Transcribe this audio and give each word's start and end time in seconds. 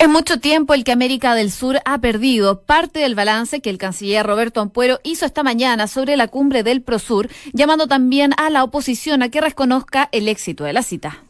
Es 0.00 0.08
mucho 0.08 0.40
tiempo 0.40 0.72
el 0.72 0.82
que 0.82 0.92
América 0.92 1.34
del 1.34 1.50
Sur 1.50 1.78
ha 1.84 1.98
perdido. 2.00 2.62
Parte 2.62 3.00
del 3.00 3.14
balance 3.14 3.60
que 3.60 3.68
el 3.68 3.76
canciller 3.76 4.24
Roberto 4.24 4.62
Ampuero 4.62 4.98
hizo 5.02 5.26
esta 5.26 5.42
mañana 5.42 5.88
sobre 5.88 6.16
la 6.16 6.26
cumbre 6.26 6.62
del 6.62 6.80
Prosur, 6.80 7.28
llamando 7.52 7.86
también 7.86 8.32
a 8.38 8.48
la 8.48 8.64
oposición 8.64 9.22
a 9.22 9.28
que 9.28 9.42
reconozca 9.42 10.08
el 10.12 10.26
éxito 10.28 10.64
de 10.64 10.72
la 10.72 10.82
cita. 10.82 11.22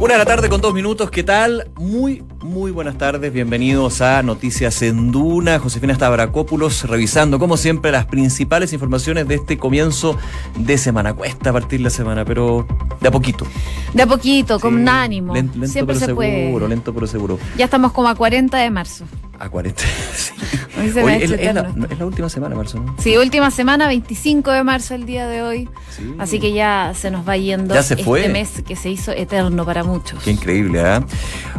Una 0.00 0.14
de 0.14 0.18
la 0.18 0.24
tarde 0.24 0.48
con 0.48 0.60
dos 0.60 0.74
minutos, 0.74 1.08
¿qué 1.08 1.22
tal? 1.22 1.70
Muy, 1.76 2.24
muy 2.44 2.70
buenas 2.72 2.98
tardes, 2.98 3.32
bienvenidos 3.32 4.02
a 4.02 4.22
Noticias 4.22 4.82
en 4.82 5.10
Duna. 5.10 5.58
Josefina 5.58 5.94
Stavrakopoulos 5.94 6.84
revisando, 6.86 7.38
como 7.38 7.56
siempre, 7.56 7.90
las 7.90 8.04
principales 8.04 8.74
informaciones 8.74 9.26
de 9.26 9.36
este 9.36 9.56
comienzo 9.56 10.18
de 10.58 10.76
semana. 10.76 11.14
Cuesta 11.14 11.54
partir 11.54 11.80
la 11.80 11.88
semana, 11.88 12.22
pero 12.26 12.66
de 13.00 13.08
a 13.08 13.10
poquito. 13.10 13.46
De 13.94 14.02
a 14.02 14.06
poquito, 14.06 14.60
con 14.60 14.86
ánimo. 14.86 15.32
lento- 15.34 15.54
lento 15.58 15.72
Siempre 15.72 15.94
pero 15.96 16.00
se 16.00 16.06
seguro, 16.06 16.26
puede. 16.58 16.68
lento 16.68 16.92
pero 16.92 17.06
seguro. 17.06 17.38
Ya 17.56 17.64
estamos 17.64 17.92
como 17.92 18.08
a 18.08 18.14
40 18.14 18.58
de 18.58 18.70
marzo. 18.70 19.04
A 19.38 19.48
40. 19.48 19.82
sí. 20.14 20.32
Hoy 20.78 20.88
se 20.90 20.94
me 20.96 21.02
Oye, 21.04 21.12
ha 21.12 21.16
hecho 21.18 21.24
es, 21.34 21.40
es 21.40 21.54
la, 21.54 21.60
eterno. 21.60 21.86
es 21.90 21.98
la 21.98 22.06
última 22.06 22.28
semana, 22.28 22.56
marzo, 22.56 22.78
¿no? 22.80 22.96
Sí, 22.98 23.16
última 23.16 23.50
semana, 23.50 23.86
25 23.86 24.50
de 24.50 24.64
marzo 24.64 24.94
el 24.94 25.06
día 25.06 25.26
de 25.28 25.42
hoy. 25.42 25.68
Sí. 25.96 26.14
Así 26.18 26.40
que 26.40 26.52
ya 26.52 26.92
se 26.96 27.10
nos 27.10 27.26
va 27.28 27.36
yendo 27.36 27.74
Ya 27.74 27.82
se 27.82 27.96
fue. 27.96 28.20
este 28.20 28.32
mes 28.32 28.62
que 28.66 28.74
se 28.76 28.90
hizo 28.90 29.12
eterno 29.12 29.64
para 29.64 29.84
muchos. 29.84 30.22
Qué 30.22 30.32
increíble, 30.32 30.80
¿ah? 30.80 31.04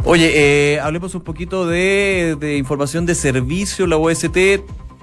Oye, 0.04 0.32
eh, 0.74 0.80
hablemos 0.80 1.14
un 1.14 1.22
poquito 1.22 1.66
de, 1.66 2.36
de 2.38 2.56
información 2.58 3.06
de 3.06 3.14
servicio. 3.14 3.86
La 3.86 3.96
OST 3.96 4.36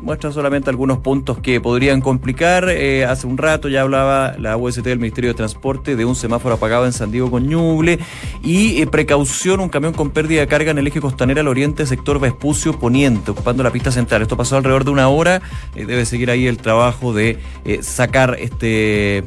muestra 0.03 0.31
solamente 0.31 0.69
algunos 0.69 0.99
puntos 0.99 1.39
que 1.39 1.61
podrían 1.61 2.01
complicar. 2.01 2.69
Eh, 2.69 3.05
hace 3.05 3.25
un 3.25 3.37
rato 3.37 3.69
ya 3.69 3.81
hablaba 3.81 4.35
la 4.37 4.57
OST 4.57 4.81
del 4.81 4.99
Ministerio 4.99 5.29
de 5.29 5.33
Transporte 5.33 5.95
de 5.95 6.05
un 6.05 6.15
semáforo 6.15 6.55
apagado 6.55 6.85
en 6.85 6.91
San 6.91 7.09
Diego 7.09 7.31
con 7.31 7.47
Ñuble 7.47 7.99
y 8.43 8.81
eh, 8.81 8.87
precaución, 8.87 9.61
un 9.61 9.69
camión 9.69 9.93
con 9.93 10.11
pérdida 10.11 10.41
de 10.41 10.47
carga 10.47 10.71
en 10.71 10.77
el 10.77 10.87
eje 10.87 10.99
costanera 10.99 11.41
al 11.41 11.47
oriente, 11.47 11.85
sector 11.85 12.19
Vespucio 12.19 12.77
Poniente, 12.77 13.31
ocupando 13.31 13.63
la 13.63 13.71
pista 13.71 13.91
central. 13.91 14.21
Esto 14.21 14.35
pasó 14.35 14.57
alrededor 14.57 14.83
de 14.83 14.91
una 14.91 15.07
hora. 15.07 15.41
Eh, 15.73 15.85
debe 15.85 16.05
seguir 16.05 16.29
ahí 16.29 16.47
el 16.47 16.57
trabajo 16.57 17.13
de 17.13 17.39
sacar 17.81 18.37
este 18.39 19.23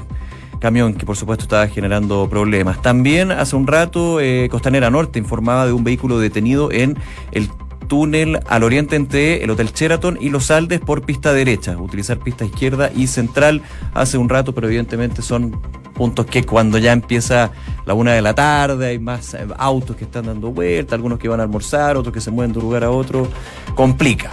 camión 0.60 0.94
que 0.94 1.06
por 1.06 1.16
supuesto 1.16 1.44
estaba 1.44 1.69
generando 1.69 2.28
problemas. 2.28 2.82
También 2.82 3.30
hace 3.30 3.56
un 3.56 3.66
rato 3.66 4.19
Costanera 4.50 4.91
Norte 4.91 5.19
informaba 5.19 5.66
de 5.66 5.72
un 5.72 5.84
vehículo 5.84 6.19
detenido 6.19 6.70
en 6.70 6.98
el 7.32 7.48
túnel 7.86 8.40
al 8.46 8.62
oriente 8.62 8.96
entre 8.96 9.42
el 9.42 9.50
Hotel 9.50 9.70
Sheraton 9.72 10.18
y 10.20 10.30
Los 10.30 10.50
Aldes 10.50 10.80
por 10.80 11.02
pista 11.02 11.32
derecha. 11.32 11.76
Utilizar 11.76 12.18
pista 12.18 12.44
izquierda 12.44 12.90
y 12.94 13.06
central 13.06 13.62
hace 13.94 14.18
un 14.18 14.28
rato, 14.28 14.54
pero 14.54 14.66
evidentemente 14.66 15.22
son 15.22 15.60
puntos 15.97 16.27
que 16.27 16.44
cuando 16.44 16.78
ya 16.78 16.92
empieza 16.92 17.50
la 17.86 17.94
una 17.94 18.12
de 18.12 18.22
la 18.22 18.34
tarde 18.34 18.89
hay 18.89 18.98
más 18.98 19.34
eh, 19.34 19.47
autos 19.56 19.97
que 19.97 20.05
están 20.05 20.27
dando 20.27 20.50
vuelta, 20.50 20.94
algunos 20.94 21.19
que 21.19 21.28
van 21.28 21.41
a 21.41 21.44
almorzar, 21.44 21.97
otros 21.97 22.12
que 22.12 22.20
se 22.20 22.30
mueven 22.30 22.53
de 22.53 22.58
un 22.58 22.64
lugar 22.66 22.84
a 22.84 22.91
otro, 22.91 23.28
complica. 23.75 24.30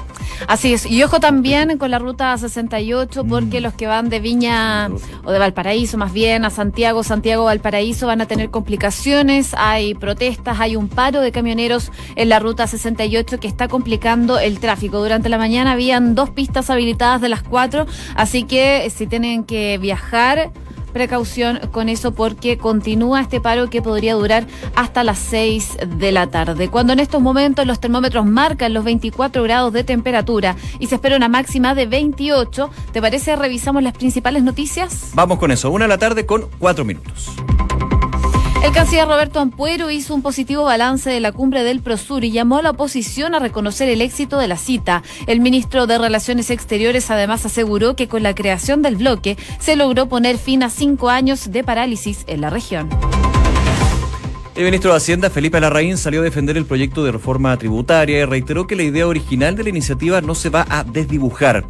Así 0.48 0.74
es. 0.74 0.86
Y 0.86 1.02
ojo 1.04 1.20
también 1.20 1.78
con 1.78 1.92
la 1.92 2.00
ruta 2.00 2.38
68, 2.38 3.24
porque 3.26 3.62
los 3.62 3.74
que 3.74 3.88
van 3.88 4.10
de 4.10 4.20
Viña 4.20 4.90
o 5.24 5.32
de 5.32 5.40
Valparaíso, 5.40 5.98
más 5.98 6.12
bien, 6.12 6.46
a 6.46 6.50
Santiago, 6.50 7.04
Santiago, 7.04 7.46
Valparaíso, 7.46 8.08
van 8.08 8.22
a 8.22 8.26
tener 8.26 8.50
complicaciones. 8.50 9.54
Hay 9.58 9.94
protestas, 9.94 10.60
hay 10.60 10.76
un 10.76 10.90
paro 10.90 11.22
de 11.22 11.32
camioneros 11.32 11.92
en 12.16 12.30
la 12.30 12.40
ruta 12.40 12.68
68 12.68 13.40
que 13.40 13.48
está 13.48 13.68
complicando 13.68 14.40
el 14.40 14.60
tráfico. 14.60 15.00
Durante 15.00 15.30
la 15.30 15.38
mañana 15.38 15.74
habían 15.74 16.16
dos 16.16 16.30
pistas 16.32 16.70
habilitadas 16.70 17.22
de 17.22 17.30
las 17.30 17.44
cuatro, 17.44 17.86
así 18.16 18.44
que 18.44 18.92
si 18.94 19.08
tienen 19.08 19.44
que 19.44 19.78
viajar. 19.78 20.52
Precaución 20.94 21.60
con 21.72 21.90
eso 21.90 22.14
porque 22.14 22.58
continúa 22.58 23.22
este 23.22 23.42
paro 23.42 23.70
que 23.70 23.82
podría 23.82 24.14
durar 24.14 24.46
hasta 24.76 25.04
las 25.04 25.20
6 25.20 25.78
de 25.98 26.12
la 26.12 26.28
tarde. 26.28 26.70
Cuando 26.70 26.94
en 26.94 27.00
estos 27.00 27.22
momentos 27.22 27.66
los 27.66 27.80
termómetros 27.80 28.26
marcan 28.26 28.74
los 28.74 28.84
24 28.84 29.44
grados 29.44 29.74
de 29.74 29.84
temperatura 29.84 30.56
y 30.80 30.88
se 30.88 30.96
espera 30.96 31.18
una 31.18 31.30
máxima 31.30 31.76
de 31.76 31.88
28, 31.88 32.70
¿te 32.92 33.02
parece 33.02 33.36
revisamos 33.36 33.84
las 33.84 33.94
principales 33.94 34.44
noticias? 34.44 35.12
Vamos 35.14 35.40
con 35.40 35.52
eso, 35.52 35.72
una 35.72 35.86
de 35.86 35.90
la 35.90 35.98
tarde 35.98 36.26
con 36.26 36.48
cuatro 36.60 36.86
minutos. 36.86 37.32
El 38.64 38.72
canciller 38.72 39.06
Roberto 39.06 39.42
Ampuero 39.42 39.92
hizo 39.92 40.16
un 40.16 40.22
positivo 40.22 40.64
balance 40.64 41.10
de 41.10 41.20
la 41.20 41.34
cumbre 41.34 41.66
del 41.66 41.82
Prosur 41.82 42.24
y 42.24 42.32
llamó 42.32 42.60
a 42.60 42.62
la 42.62 42.70
oposición 42.70 43.36
a 43.36 43.40
reconocer 43.40 43.90
el 43.90 44.02
éxito 44.02 44.38
de 44.38 44.48
la 44.48 44.56
cita. 44.56 45.04
El 45.28 45.42
ministro 45.42 45.86
de 45.86 45.98
Relaciones 45.98 46.50
Exteriores 46.50 47.12
además 47.12 47.46
aseguró 47.46 47.98
que 47.98 48.08
con 48.08 48.24
la 48.24 48.34
creación 48.34 48.82
del 48.82 48.96
bloque 48.96 49.38
se 49.60 49.76
logró 49.76 50.08
poner 50.08 50.38
fin 50.38 50.64
a 50.64 50.70
cinco 50.70 51.10
años 51.10 51.52
de 51.52 51.62
parálisis 51.66 52.24
en 52.26 52.40
la 52.40 52.50
región. 52.50 52.90
El 54.56 54.66
ministro 54.66 54.92
de 54.92 54.98
Hacienda, 54.98 55.32
Felipe 55.32 55.60
Larraín, 55.60 55.98
salió 55.98 56.22
a 56.22 56.24
defender 56.24 56.58
el 56.58 56.66
proyecto 56.66 57.04
de 57.04 57.12
reforma 57.12 57.58
tributaria 57.58 58.20
y 58.20 58.26
reiteró 58.26 58.68
que 58.68 58.76
la 58.76 58.84
idea 58.84 59.08
original 59.08 59.56
de 59.56 59.64
la 59.64 59.70
iniciativa 59.70 60.22
no 60.22 60.36
se 60.36 60.50
va 60.50 60.68
a 60.70 60.84
desdibujar. 60.84 61.66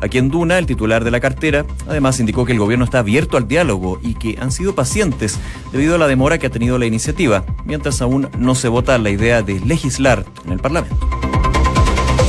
Aquí 0.00 0.18
en 0.18 0.30
Duna, 0.30 0.58
el 0.58 0.66
titular 0.66 1.04
de 1.04 1.12
la 1.12 1.20
cartera, 1.20 1.64
además 1.86 2.18
indicó 2.18 2.44
que 2.44 2.50
el 2.50 2.58
gobierno 2.58 2.84
está 2.84 2.98
abierto 2.98 3.36
al 3.36 3.46
diálogo 3.46 4.00
y 4.02 4.14
que 4.14 4.36
han 4.40 4.50
sido 4.50 4.74
pacientes 4.74 5.38
debido 5.70 5.94
a 5.94 5.98
la 5.98 6.08
demora 6.08 6.38
que 6.38 6.48
ha 6.48 6.50
tenido 6.50 6.76
la 6.76 6.86
iniciativa, 6.86 7.44
mientras 7.64 8.02
aún 8.02 8.28
no 8.36 8.56
se 8.56 8.66
vota 8.66 8.98
la 8.98 9.10
idea 9.10 9.42
de 9.42 9.60
legislar 9.60 10.24
en 10.44 10.52
el 10.54 10.58
Parlamento. 10.58 10.98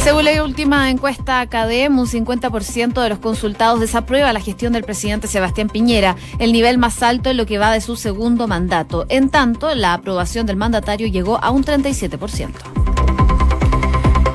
Según 0.05 0.25
la 0.25 0.43
última 0.43 0.91
encuesta 0.91 1.47
CADEM, 1.47 1.97
un 1.97 2.05
50% 2.05 3.01
de 3.01 3.09
los 3.09 3.17
consultados 3.17 3.79
desaprueba 3.79 4.31
la 4.33 4.39
gestión 4.39 4.71
del 4.73 4.83
presidente 4.83 5.27
Sebastián 5.27 5.67
Piñera, 5.67 6.15
el 6.37 6.51
nivel 6.51 6.77
más 6.77 7.01
alto 7.01 7.31
en 7.31 7.37
lo 7.37 7.47
que 7.47 7.57
va 7.57 7.71
de 7.71 7.81
su 7.81 7.95
segundo 7.95 8.47
mandato. 8.47 9.07
En 9.09 9.29
tanto, 9.29 9.73
la 9.73 9.95
aprobación 9.95 10.45
del 10.45 10.57
mandatario 10.57 11.07
llegó 11.07 11.43
a 11.43 11.49
un 11.49 11.63
37%. 11.63 12.51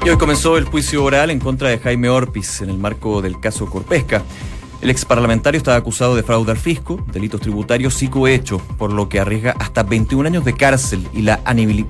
Y 0.04 0.09
hoy 0.09 0.19
comenzó 0.19 0.59
el 0.59 0.64
juicio 0.64 1.04
oral 1.04 1.30
en 1.30 1.38
contra 1.38 1.69
de 1.69 1.78
Jaime 1.78 2.09
Orpiz 2.09 2.62
en 2.62 2.70
el 2.70 2.78
marco 2.78 3.22
del 3.22 3.38
caso 3.38 3.66
Corpesca. 3.66 4.25
El 4.80 4.91
ex 4.91 5.04
parlamentario 5.04 5.59
estaba 5.59 5.76
acusado 5.76 6.16
de 6.16 6.25
fraude 6.25 6.50
al 6.50 6.59
fisco, 6.59 7.00
delitos 7.12 7.41
tributarios 7.42 8.03
y 8.03 8.09
cohecho, 8.09 8.59
por 8.76 8.92
lo 8.92 9.09
que 9.09 9.20
arriesga 9.20 9.54
hasta 9.60 9.84
21 9.84 10.26
años 10.26 10.44
de 10.44 10.53
cárcel 10.53 11.06
y 11.12 11.22
la 11.22 11.38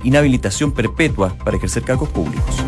inhabilitación 0.02 0.70
perpetua 0.72 1.34
para 1.42 1.56
ejercer 1.56 1.82
cargos 1.82 2.10
públicos. 2.10 2.62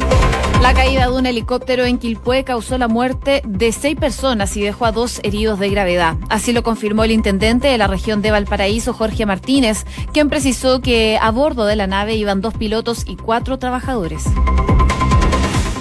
La 0.63 0.75
caída 0.75 1.09
de 1.09 1.13
un 1.13 1.27
helicóptero 1.27 1.85
en 1.85 1.99
Quilpué 1.99 2.45
causó 2.45 2.79
la 2.79 2.87
muerte 2.87 3.43
de 3.45 3.73
seis 3.73 3.97
personas 3.99 4.57
y 4.57 4.63
dejó 4.63 4.87
a 4.87 4.93
dos 4.93 5.19
heridos 5.25 5.59
de 5.59 5.69
gravedad. 5.69 6.17
Así 6.29 6.53
lo 6.53 6.63
confirmó 6.63 7.03
el 7.03 7.11
intendente 7.11 7.67
de 7.67 7.79
la 7.79 7.89
región 7.89 8.23
de 8.23 8.31
Valparaíso, 8.31 8.93
Jorge 8.93 9.27
Martínez, 9.27 9.85
quien 10.13 10.31
precisó 10.31 10.81
que 10.81 11.19
a 11.21 11.33
bordo 11.33 11.67
de 11.67 11.75
la 11.75 11.89
nave 11.89 12.15
iban 12.15 12.41
dos 12.41 12.55
pilotos 12.55 13.03
y 13.09 13.17
cuatro 13.17 13.59
trabajadores. 13.59 14.23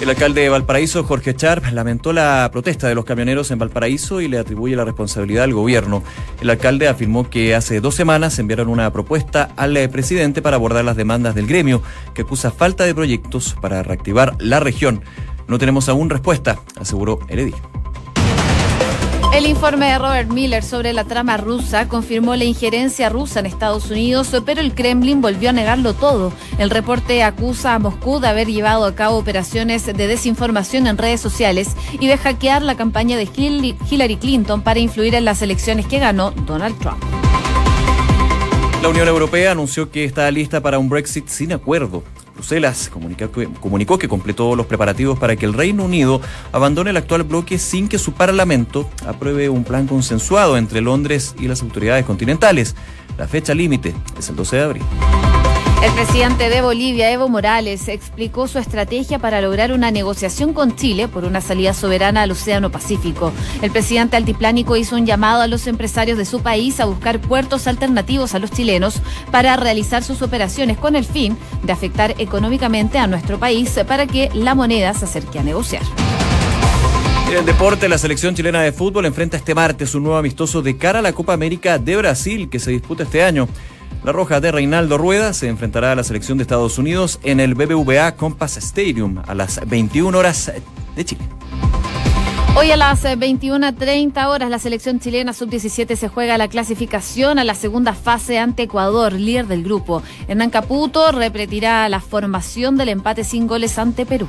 El 0.02 0.10
alcalde 0.10 0.40
de 0.40 0.48
Valparaíso, 0.48 1.04
Jorge 1.04 1.36
Charp, 1.36 1.64
lamentó 1.72 2.12
la 2.12 2.48
protesta 2.50 2.88
de 2.88 2.96
los 2.96 3.04
camioneros 3.04 3.52
en 3.52 3.60
Valparaíso 3.60 4.20
y 4.20 4.26
le 4.26 4.36
atribuye 4.36 4.74
la 4.74 4.84
responsabilidad 4.84 5.44
al 5.44 5.54
gobierno. 5.54 6.02
El 6.40 6.50
alcalde 6.50 6.88
afirmó 6.88 7.30
que 7.30 7.54
hace 7.54 7.80
dos 7.80 7.94
semanas 7.94 8.36
enviaron 8.40 8.66
una 8.66 8.92
propuesta 8.92 9.50
al 9.56 9.76
eh, 9.76 9.88
presidente 9.88 10.42
para 10.42 10.56
abordar 10.56 10.84
las 10.84 10.96
demandas 10.96 11.36
del 11.36 11.46
gremio, 11.46 11.84
que 12.14 12.22
acusa 12.22 12.50
falta 12.50 12.82
de 12.82 12.96
proyectos 12.96 13.54
para 13.62 13.84
reactivar 13.84 14.34
la 14.40 14.58
región. 14.58 15.02
No 15.46 15.60
tenemos 15.60 15.88
aún 15.88 16.10
respuesta, 16.10 16.58
aseguró 16.80 17.20
el. 17.28 17.54
El 19.32 19.46
informe 19.46 19.86
de 19.86 19.98
Robert 19.98 20.30
Miller 20.30 20.62
sobre 20.62 20.92
la 20.92 21.04
trama 21.04 21.38
rusa 21.38 21.88
confirmó 21.88 22.36
la 22.36 22.44
injerencia 22.44 23.08
rusa 23.08 23.40
en 23.40 23.46
Estados 23.46 23.90
Unidos, 23.90 24.30
pero 24.44 24.60
el 24.60 24.74
Kremlin 24.74 25.22
volvió 25.22 25.48
a 25.48 25.52
negarlo 25.54 25.94
todo. 25.94 26.32
El 26.58 26.68
reporte 26.68 27.22
acusa 27.22 27.74
a 27.74 27.78
Moscú 27.78 28.20
de 28.20 28.28
haber 28.28 28.48
llevado 28.48 28.84
a 28.84 28.94
cabo 28.94 29.16
operaciones 29.16 29.86
de 29.86 29.94
desinformación 30.06 30.86
en 30.86 30.98
redes 30.98 31.22
sociales 31.22 31.70
y 31.98 32.08
de 32.08 32.18
hackear 32.18 32.60
la 32.60 32.76
campaña 32.76 33.16
de 33.16 33.26
Hil- 33.26 33.74
Hillary 33.90 34.16
Clinton 34.16 34.60
para 34.60 34.80
influir 34.80 35.14
en 35.14 35.24
las 35.24 35.40
elecciones 35.40 35.86
que 35.86 35.98
ganó 35.98 36.32
Donald 36.46 36.78
Trump. 36.78 37.02
La 38.82 38.88
Unión 38.90 39.08
Europea 39.08 39.52
anunció 39.52 39.90
que 39.90 40.04
está 40.04 40.30
lista 40.30 40.60
para 40.60 40.78
un 40.78 40.90
Brexit 40.90 41.28
sin 41.28 41.52
acuerdo. 41.54 42.02
Bruselas 42.42 42.90
comunicó 43.60 43.98
que, 43.98 44.08
completó 44.08 44.56
los 44.56 44.66
preparativos 44.66 45.16
para 45.16 45.36
que 45.36 45.46
el 45.46 45.52
Reino 45.52 45.84
Unido 45.84 46.20
abandone 46.50 46.90
el 46.90 46.96
actual 46.96 47.22
bloque 47.22 47.56
sin 47.56 47.88
que 47.88 48.00
su 48.00 48.14
Parlamento 48.14 48.90
apruebe 49.06 49.48
un 49.48 49.62
plan 49.62 49.86
consensuado 49.86 50.56
entre 50.56 50.80
Londres 50.80 51.36
y 51.38 51.46
las 51.46 51.62
autoridades 51.62 52.04
continentales. 52.04 52.74
La 53.16 53.28
fecha 53.28 53.54
límite 53.54 53.94
es 54.18 54.28
el 54.28 54.34
12 54.34 54.56
de 54.56 54.62
abril. 54.62 54.82
El 55.82 55.90
presidente 55.94 56.48
de 56.48 56.62
Bolivia, 56.62 57.10
Evo 57.10 57.28
Morales, 57.28 57.88
explicó 57.88 58.46
su 58.46 58.60
estrategia 58.60 59.18
para 59.18 59.40
lograr 59.40 59.72
una 59.72 59.90
negociación 59.90 60.52
con 60.52 60.76
Chile 60.76 61.08
por 61.08 61.24
una 61.24 61.40
salida 61.40 61.74
soberana 61.74 62.22
al 62.22 62.30
Océano 62.30 62.70
Pacífico. 62.70 63.32
El 63.62 63.72
presidente 63.72 64.16
altiplánico 64.16 64.76
hizo 64.76 64.94
un 64.94 65.06
llamado 65.06 65.42
a 65.42 65.48
los 65.48 65.66
empresarios 65.66 66.18
de 66.18 66.24
su 66.24 66.40
país 66.40 66.78
a 66.78 66.84
buscar 66.84 67.20
puertos 67.20 67.66
alternativos 67.66 68.32
a 68.36 68.38
los 68.38 68.52
chilenos 68.52 69.02
para 69.32 69.56
realizar 69.56 70.04
sus 70.04 70.22
operaciones 70.22 70.78
con 70.78 70.94
el 70.94 71.04
fin 71.04 71.36
de 71.64 71.72
afectar 71.72 72.14
económicamente 72.18 72.98
a 72.98 73.08
nuestro 73.08 73.40
país 73.40 73.76
para 73.84 74.06
que 74.06 74.30
la 74.34 74.54
moneda 74.54 74.94
se 74.94 75.06
acerque 75.06 75.40
a 75.40 75.42
negociar. 75.42 75.82
En 77.28 77.38
el 77.38 77.46
deporte, 77.46 77.88
la 77.88 77.98
selección 77.98 78.34
chilena 78.34 78.60
de 78.60 78.72
fútbol 78.72 79.06
enfrenta 79.06 79.36
este 79.36 79.54
martes 79.54 79.94
un 79.94 80.04
nuevo 80.04 80.18
amistoso 80.18 80.62
de 80.62 80.76
cara 80.76 80.98
a 80.98 81.02
la 81.02 81.12
Copa 81.12 81.32
América 81.32 81.78
de 81.78 81.96
Brasil 81.96 82.48
que 82.48 82.60
se 82.60 82.70
disputa 82.70 83.02
este 83.02 83.24
año. 83.24 83.48
La 84.04 84.10
Roja 84.10 84.40
de 84.40 84.50
Reinaldo 84.50 84.98
Rueda 84.98 85.32
se 85.32 85.48
enfrentará 85.48 85.92
a 85.92 85.94
la 85.94 86.02
selección 86.02 86.36
de 86.36 86.42
Estados 86.42 86.76
Unidos 86.76 87.20
en 87.22 87.38
el 87.38 87.54
BBVA 87.54 88.16
Compass 88.16 88.56
Stadium 88.56 89.22
a 89.24 89.34
las 89.34 89.60
21 89.64 90.18
horas 90.18 90.52
de 90.96 91.04
Chile. 91.04 91.22
Hoy 92.56 92.72
a 92.72 92.76
las 92.76 93.04
21.30 93.04 94.12
eh, 94.16 94.26
horas 94.26 94.50
la 94.50 94.58
selección 94.58 94.98
chilena 94.98 95.32
sub-17 95.32 95.94
se 95.94 96.08
juega 96.08 96.36
la 96.36 96.48
clasificación 96.48 97.38
a 97.38 97.44
la 97.44 97.54
segunda 97.54 97.94
fase 97.94 98.38
ante 98.38 98.64
Ecuador, 98.64 99.12
líder 99.12 99.46
del 99.46 99.62
grupo. 99.62 100.02
Hernán 100.26 100.50
Caputo 100.50 101.12
repetirá 101.12 101.88
la 101.88 102.00
formación 102.00 102.76
del 102.76 102.88
empate 102.88 103.22
sin 103.22 103.46
goles 103.46 103.78
ante 103.78 104.04
Perú. 104.04 104.28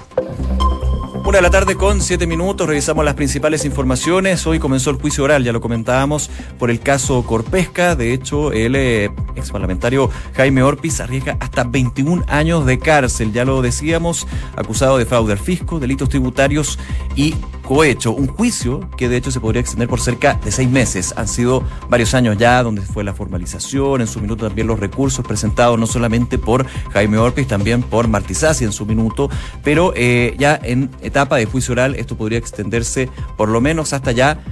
Una 1.25 1.38
de 1.38 1.42
la 1.42 1.50
tarde 1.50 1.75
con 1.75 2.02
siete 2.02 2.28
minutos, 2.28 2.68
revisamos 2.68 3.06
las 3.06 3.14
principales 3.14 3.64
informaciones. 3.64 4.46
Hoy 4.46 4.60
comenzó 4.60 4.90
el 4.90 4.98
juicio 4.98 5.24
oral, 5.24 5.46
ya 5.46 5.54
lo 5.54 5.62
comentábamos, 5.62 6.30
por 6.60 6.70
el 6.70 6.81
caso 6.81 7.24
Corpesca. 7.24 7.96
De 7.96 8.12
hecho, 8.12 8.52
el 8.52 8.75
eh, 8.75 9.10
ex 9.34 9.50
parlamentario 9.50 10.10
Jaime 10.36 10.64
Orpiz 10.64 11.00
arriesga 11.00 11.38
hasta 11.40 11.64
21 11.64 12.25
años 12.28 12.66
de 12.66 12.78
cárcel, 12.78 13.31
ya 13.31 13.46
lo 13.46 13.62
decíamos, 13.62 14.28
acusado 14.58 14.98
de 14.98 15.06
fraude 15.06 15.31
al 15.31 15.40
fisco, 15.40 15.80
delitos 15.80 16.10
tributarios 16.10 16.78
y 17.16 17.36
cohecho. 17.63 18.12
Un 18.12 18.27
juicio 18.27 18.88
que 18.98 19.10
de 19.10 19.18
hecho 19.18 19.31
se 19.31 19.39
podría 19.39 19.62
extender 19.62 19.88
por 19.88 20.00
cerca 20.00 20.39
de 20.44 20.51
seis 20.51 20.69
meses. 20.69 21.13
Han 21.18 21.27
sido 21.27 21.63
varios 21.89 22.13
años 22.13 22.38
ya 22.38 22.62
donde 22.62 22.81
fue 22.81 23.04
la 23.04 23.13
formalización, 23.13 24.01
en 24.01 24.07
su 24.07 24.21
minuto 24.21 24.45
también 24.45 24.68
los 24.68 24.80
recursos 24.80 25.25
presentados 25.25 25.80
no 25.80 25.88
solamente 25.88 26.38
por 26.38 26.65
Jaime 26.92 27.18
Orpiz, 27.18 27.48
también 27.48 27.81
por 27.81 28.07
Martizasi 28.07 28.65
en 28.65 28.71
su 28.71 28.86
minuto, 28.86 29.30
pero 29.63 29.94
eh, 29.95 30.36
ya 30.38 30.60
en 30.62 30.92
etapa 31.01 31.38
de 31.38 31.45
juicio 31.45 31.71
oral 31.71 31.95
esto 31.95 32.18
podría 32.18 32.38
extenderse 32.38 33.10
por 33.38 33.50
lo 33.50 33.62
menos 33.62 33.94
hasta 33.94 34.12
ya 34.12 34.44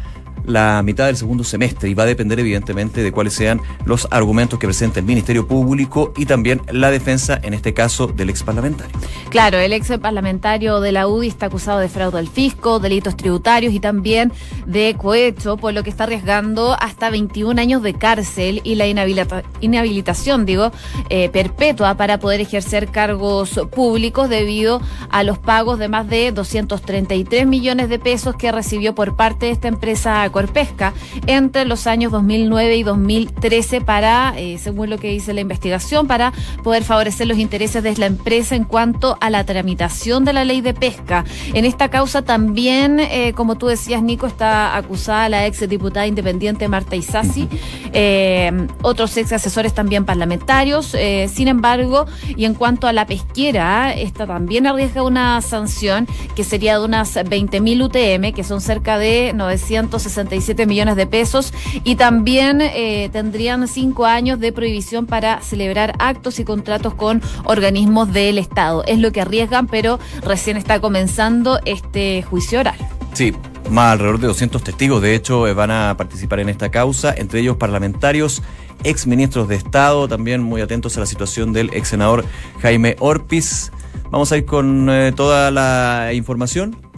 la 0.45 0.81
mitad 0.83 1.05
del 1.05 1.17
segundo 1.17 1.43
semestre 1.43 1.89
y 1.89 1.93
va 1.93 2.03
a 2.03 2.07
depender 2.07 2.39
evidentemente 2.39 3.01
de 3.03 3.11
cuáles 3.11 3.33
sean 3.33 3.61
los 3.85 4.07
argumentos 4.11 4.59
que 4.59 4.67
presente 4.67 4.99
el 4.99 5.05
Ministerio 5.05 5.47
Público 5.47 6.13
y 6.17 6.25
también 6.25 6.61
la 6.71 6.91
defensa, 6.91 7.39
en 7.41 7.53
este 7.53 7.73
caso, 7.73 8.07
del 8.07 8.29
ex 8.29 8.43
parlamentario. 8.43 8.91
Claro, 9.29 9.57
el 9.57 9.73
ex 9.73 9.97
parlamentario 9.99 10.79
de 10.81 10.91
la 10.91 11.07
UDI 11.07 11.27
está 11.27 11.47
acusado 11.47 11.79
de 11.79 11.89
fraude 11.89 12.19
al 12.19 12.27
fisco, 12.27 12.79
delitos 12.79 13.15
tributarios 13.15 13.73
y 13.73 13.79
también 13.79 14.31
de 14.65 14.95
cohecho, 14.97 15.57
por 15.57 15.73
lo 15.73 15.83
que 15.83 15.89
está 15.89 16.03
arriesgando 16.05 16.75
hasta 16.79 17.09
21 17.09 17.59
años 17.59 17.81
de 17.81 17.93
cárcel 17.93 18.61
y 18.63 18.75
la 18.75 18.87
inhabilitación, 18.87 20.45
digo, 20.45 20.71
eh, 21.09 21.29
perpetua 21.29 21.95
para 21.95 22.19
poder 22.19 22.41
ejercer 22.41 22.87
cargos 22.87 23.59
públicos 23.71 24.29
debido 24.29 24.81
a 25.09 25.23
los 25.23 25.37
pagos 25.39 25.79
de 25.79 25.87
más 25.87 26.07
de 26.07 26.31
233 26.31 27.47
millones 27.47 27.89
de 27.89 27.99
pesos 27.99 28.35
que 28.35 28.51
recibió 28.51 28.95
por 28.95 29.15
parte 29.15 29.47
de 29.47 29.51
esta 29.51 29.67
empresa 29.67 30.29
Corpesca 30.31 30.93
entre 31.27 31.65
los 31.65 31.87
años 31.87 32.11
2009 32.11 32.75
y 32.75 32.83
2013 32.83 33.81
para, 33.81 34.33
eh, 34.37 34.57
según 34.57 34.89
lo 34.89 34.97
que 34.97 35.09
dice 35.09 35.33
la 35.33 35.41
investigación, 35.41 36.07
para 36.07 36.33
poder 36.63 36.83
favorecer 36.83 37.27
los 37.27 37.37
intereses 37.37 37.83
de 37.83 37.95
la 37.97 38.05
empresa 38.05 38.55
en 38.55 38.63
cuanto 38.63 39.17
a 39.19 39.29
la 39.29 39.43
tramitación 39.43 40.25
de 40.25 40.33
la 40.33 40.45
ley 40.45 40.61
de 40.61 40.73
pesca. 40.73 41.25
En 41.53 41.65
esta 41.65 41.89
causa 41.89 42.21
también, 42.21 42.99
eh, 42.99 43.33
como 43.35 43.57
tú 43.57 43.67
decías, 43.67 44.01
Nico, 44.01 44.27
está 44.27 44.75
acusada 44.75 45.29
la 45.29 45.45
ex 45.45 45.67
diputada 45.67 46.07
independiente 46.07 46.67
Marta 46.67 46.95
Isasi, 46.95 47.47
eh, 47.93 48.67
otros 48.81 49.15
ex 49.17 49.33
asesores 49.33 49.73
también 49.73 50.05
parlamentarios. 50.05 50.95
sin 51.27 51.47
embargo, 51.47 52.05
y 52.35 52.45
en 52.45 52.53
cuanto 52.53 52.87
a 52.87 52.93
la 52.93 53.05
pesquera, 53.05 53.93
esta 53.93 54.25
también 54.25 54.67
arriesga 54.67 55.03
una 55.03 55.41
sanción 55.41 56.07
que 56.35 56.43
sería 56.43 56.79
de 56.79 56.85
unas 56.85 57.15
20.000 57.15 57.83
UTM, 57.83 58.33
que 58.33 58.43
son 58.43 58.61
cerca 58.61 58.97
de 58.97 59.33
960 59.33 60.20
67 60.29 60.65
millones 60.65 60.95
de 60.95 61.07
pesos 61.07 61.53
y 61.83 61.95
también 61.95 62.61
eh, 62.61 63.09
tendrían 63.11 63.67
cinco 63.67 64.05
años 64.05 64.39
de 64.39 64.51
prohibición 64.51 65.05
para 65.05 65.41
celebrar 65.41 65.93
actos 65.99 66.39
y 66.39 66.43
contratos 66.43 66.93
con 66.93 67.21
organismos 67.45 68.11
del 68.13 68.37
Estado. 68.37 68.83
Es 68.85 68.99
lo 68.99 69.11
que 69.11 69.21
arriesgan, 69.21 69.67
pero 69.67 69.99
recién 70.23 70.57
está 70.57 70.79
comenzando 70.79 71.59
este 71.65 72.21
juicio 72.23 72.59
oral. 72.59 72.77
Sí, 73.13 73.33
más 73.69 73.93
alrededor 73.93 74.19
de 74.19 74.27
200 74.27 74.63
testigos, 74.63 75.01
de 75.01 75.15
hecho, 75.15 75.47
eh, 75.47 75.53
van 75.53 75.71
a 75.71 75.95
participar 75.97 76.39
en 76.39 76.49
esta 76.49 76.69
causa, 76.69 77.13
entre 77.15 77.41
ellos 77.41 77.57
parlamentarios, 77.57 78.41
ex 78.83 79.07
ministros 79.07 79.47
de 79.47 79.55
Estado, 79.55 80.07
también 80.07 80.41
muy 80.41 80.61
atentos 80.61 80.97
a 80.97 81.01
la 81.01 81.05
situación 81.05 81.53
del 81.53 81.69
ex 81.73 81.89
senador 81.89 82.25
Jaime 82.61 82.95
Orpiz. 82.99 83.71
Vamos 84.09 84.31
a 84.31 84.37
ir 84.37 84.45
con 84.45 84.89
eh, 84.89 85.13
toda 85.15 85.51
la 85.51 86.11
información 86.13 86.90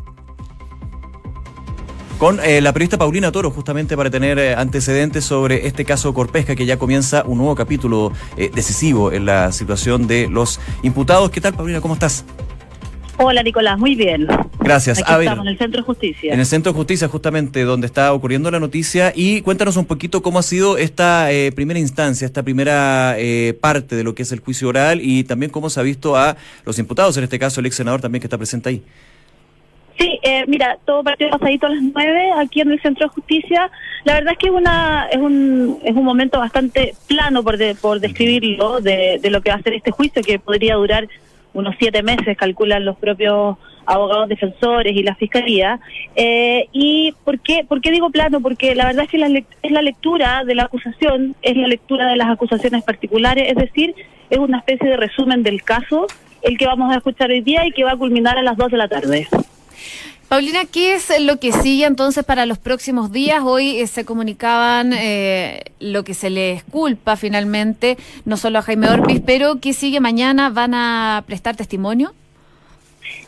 con 2.24 2.40
eh, 2.40 2.62
la 2.62 2.72
periodista 2.72 2.98
Paulina 2.98 3.34
Toro, 3.34 3.52
justamente 3.52 3.98
para 3.98 4.10
tener 4.10 4.40
eh, 4.40 4.56
antecedentes 4.56 5.26
sobre 5.26 5.68
este 5.68 5.84
caso 5.84 6.14
Corpesca, 6.14 6.56
que 6.56 6.66
ya 6.66 6.80
comienza 6.80 7.26
un 7.26 7.38
nuevo 7.38 7.54
capítulo 7.54 8.14
eh, 8.38 8.50
decisivo 8.56 9.12
en 9.12 9.26
la 9.26 9.52
situación 9.52 10.08
de 10.08 10.30
los 10.30 10.62
imputados. 10.84 11.32
¿Qué 11.32 11.42
tal, 11.42 11.54
Paulina? 11.54 11.82
¿Cómo 11.82 11.96
estás? 11.96 12.24
Hola 13.18 13.44
Nicolás, 13.44 13.78
muy 13.78 13.96
bien. 13.96 14.26
Gracias. 14.58 15.00
estamos 15.00 15.26
en 15.26 15.48
el 15.50 15.58
Centro 15.58 15.82
de 15.82 15.86
Justicia. 15.86 16.34
En 16.34 16.40
el 16.40 16.46
Centro 16.46 16.72
de 16.72 16.78
Justicia, 16.78 17.10
justamente, 17.10 17.64
donde 17.66 17.88
está 17.88 18.14
ocurriendo 18.14 18.50
la 18.50 18.62
noticia. 18.62 19.12
Y 19.14 19.42
cuéntanos 19.42 19.76
un 19.76 19.86
poquito 19.86 20.24
cómo 20.24 20.40
ha 20.40 20.44
sido 20.44 20.78
esta 20.78 21.28
primera 21.54 21.78
instancia, 21.78 22.26
esta 22.26 22.42
primera 22.42 23.18
parte 23.60 23.98
de 23.98 24.04
lo 24.06 24.16
que 24.16 24.24
es 24.24 24.32
el 24.32 24.40
juicio 24.40 24.70
oral 24.70 25.02
y 25.02 25.26
también 25.26 25.52
cómo 25.52 25.70
se 25.70 25.78
ha 25.82 25.84
visto 25.84 26.16
a 26.16 26.38
los 26.64 26.80
imputados, 26.80 27.18
en 27.18 27.26
este 27.26 27.38
caso 27.38 27.60
el 27.60 27.66
ex 27.66 27.76
senador 27.76 28.00
también 28.00 28.22
que 28.22 28.28
está 28.28 28.38
presente 28.38 28.70
ahí. 28.70 28.82
Sí, 29.98 30.20
eh, 30.24 30.44
mira, 30.48 30.78
todo 30.86 31.04
partió 31.04 31.30
pasadito 31.30 31.68
a 31.68 31.70
las 31.70 31.82
nueve 31.82 32.32
aquí 32.38 32.62
en 32.62 32.72
el 32.72 32.82
Centro 32.82 33.08
de 33.08 33.14
Justicia. 33.14 33.70
La 34.06 34.16
verdad 34.16 34.34
es 34.34 34.40
que 34.40 34.48
es, 34.48 34.54
una, 34.54 35.08
es, 35.12 35.18
un, 35.18 35.80
es 35.84 35.96
un 35.96 36.04
momento 36.04 36.40
bastante 36.40 36.96
plano, 37.08 37.44
por, 37.44 37.58
por 37.78 38.00
describirlo, 38.00 38.82
de, 38.82 39.20
de 39.22 39.30
lo 39.30 39.42
que 39.42 39.52
va 39.52 39.58
a 39.58 39.62
ser 39.62 39.74
este 39.74 39.92
juicio, 39.92 40.24
que 40.24 40.40
podría 40.40 40.76
durar 40.76 41.08
unos 41.54 41.76
siete 41.78 42.02
meses, 42.02 42.36
calculan 42.36 42.84
los 42.84 42.98
propios 42.98 43.58
abogados 43.86 44.30
defensores 44.30 44.96
y 44.96 45.04
la 45.04 45.14
fiscalía. 45.14 45.80
Eh, 46.16 46.68
¿Y 46.72 47.14
por 47.24 47.40
qué, 47.40 47.64
por 47.64 47.80
qué 47.80 47.92
digo 47.92 48.10
plano? 48.10 48.42
Porque 48.42 48.74
la 48.74 48.86
verdad 48.86 49.04
es 49.04 49.12
que 49.12 49.20
la, 49.20 49.28
es 49.28 49.72
la 49.72 49.82
lectura 49.84 50.44
de 50.44 50.56
la 50.56 50.64
acusación, 50.64 51.36
es 51.44 51.56
la 51.56 51.68
lectura 51.68 52.08
de 52.08 52.16
las 52.16 52.30
acusaciones 52.30 52.84
particulares, 52.84 53.50
es 53.50 53.56
decir, 53.56 53.94
es 54.30 54.40
una 54.40 54.58
especie 54.60 54.90
de 54.90 54.98
resumen 54.98 55.44
del 55.44 55.62
caso, 55.62 56.08
el 56.42 56.58
que 56.58 56.66
vamos 56.66 56.92
a 56.92 56.98
escuchar 56.98 57.30
hoy 57.30 57.42
día 57.42 57.68
y 57.68 57.72
que 57.72 57.84
va 57.84 57.92
a 57.92 57.98
culminar 57.98 58.38
a 58.38 58.42
las 58.42 58.58
dos 58.58 58.72
de 58.72 58.78
la 58.78 58.88
tarde. 58.88 59.28
Paulina, 60.34 60.62
¿qué 60.66 60.96
es 60.96 61.12
lo 61.22 61.38
que 61.38 61.52
sigue 61.52 61.86
entonces 61.86 62.24
para 62.24 62.48
los 62.48 62.58
próximos 62.58 63.12
días? 63.12 63.44
Hoy 63.44 63.80
eh, 63.80 63.86
se 63.86 64.04
comunicaban 64.04 64.92
eh, 64.92 65.62
lo 65.80 66.04
que 66.04 66.16
se 66.16 66.32
les 66.32 66.64
culpa 66.64 67.18
finalmente, 67.18 67.98
no 68.26 68.36
solo 68.38 68.58
a 68.58 68.64
Jaime 68.64 68.90
Orpiz, 68.90 69.22
pero 69.24 69.60
¿qué 69.60 69.74
sigue 69.74 70.00
mañana? 70.00 70.50
¿Van 70.50 70.74
a 70.74 71.24
prestar 71.28 71.56
testimonio? 71.56 72.14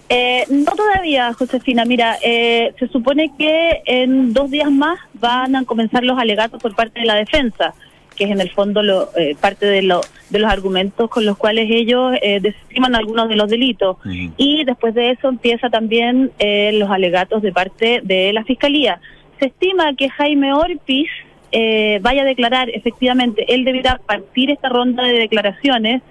Eh, 0.09 0.45
no 0.49 0.71
todavía, 0.71 1.31
Josefina. 1.33 1.85
Mira, 1.85 2.17
se 2.19 2.87
supone 2.91 3.31
que 3.37 3.83
en 3.85 4.33
dos 4.33 4.49
días 4.49 4.71
más 4.71 4.97
van 5.13 5.55
a 5.55 5.63
comenzar 5.63 6.03
los 6.03 6.17
alegatos 6.17 6.59
por 6.59 6.73
parte 6.75 7.01
de 7.01 7.05
la 7.05 7.13
defensa 7.13 7.75
que 8.15 8.25
es 8.25 8.31
en 8.31 8.41
el 8.41 8.49
fondo 8.51 8.81
lo, 8.81 9.09
eh, 9.15 9.35
parte 9.39 9.65
de, 9.65 9.81
lo, 9.81 10.01
de 10.29 10.39
los 10.39 10.51
argumentos 10.51 11.09
con 11.09 11.25
los 11.25 11.37
cuales 11.37 11.67
ellos 11.69 12.13
eh, 12.21 12.39
desestiman 12.41 12.95
algunos 12.95 13.29
de 13.29 13.35
los 13.35 13.49
delitos. 13.49 13.97
Y 14.37 14.63
después 14.63 14.93
de 14.93 15.11
eso 15.11 15.29
empieza 15.29 15.69
también 15.69 16.31
eh, 16.39 16.71
los 16.73 16.89
alegatos 16.89 17.41
de 17.41 17.51
parte 17.51 18.01
de 18.03 18.33
la 18.33 18.43
Fiscalía. 18.43 18.99
Se 19.39 19.47
estima 19.47 19.93
que 19.95 20.09
Jaime 20.09 20.53
Orpiz 20.53 21.09
eh, 21.51 21.99
vaya 22.01 22.23
a 22.23 22.25
declarar, 22.25 22.69
efectivamente, 22.69 23.45
él 23.53 23.63
deberá 23.65 23.99
partir 24.05 24.49
esta 24.49 24.69
ronda 24.69 25.03
de 25.03 25.13
declaraciones 25.13 26.01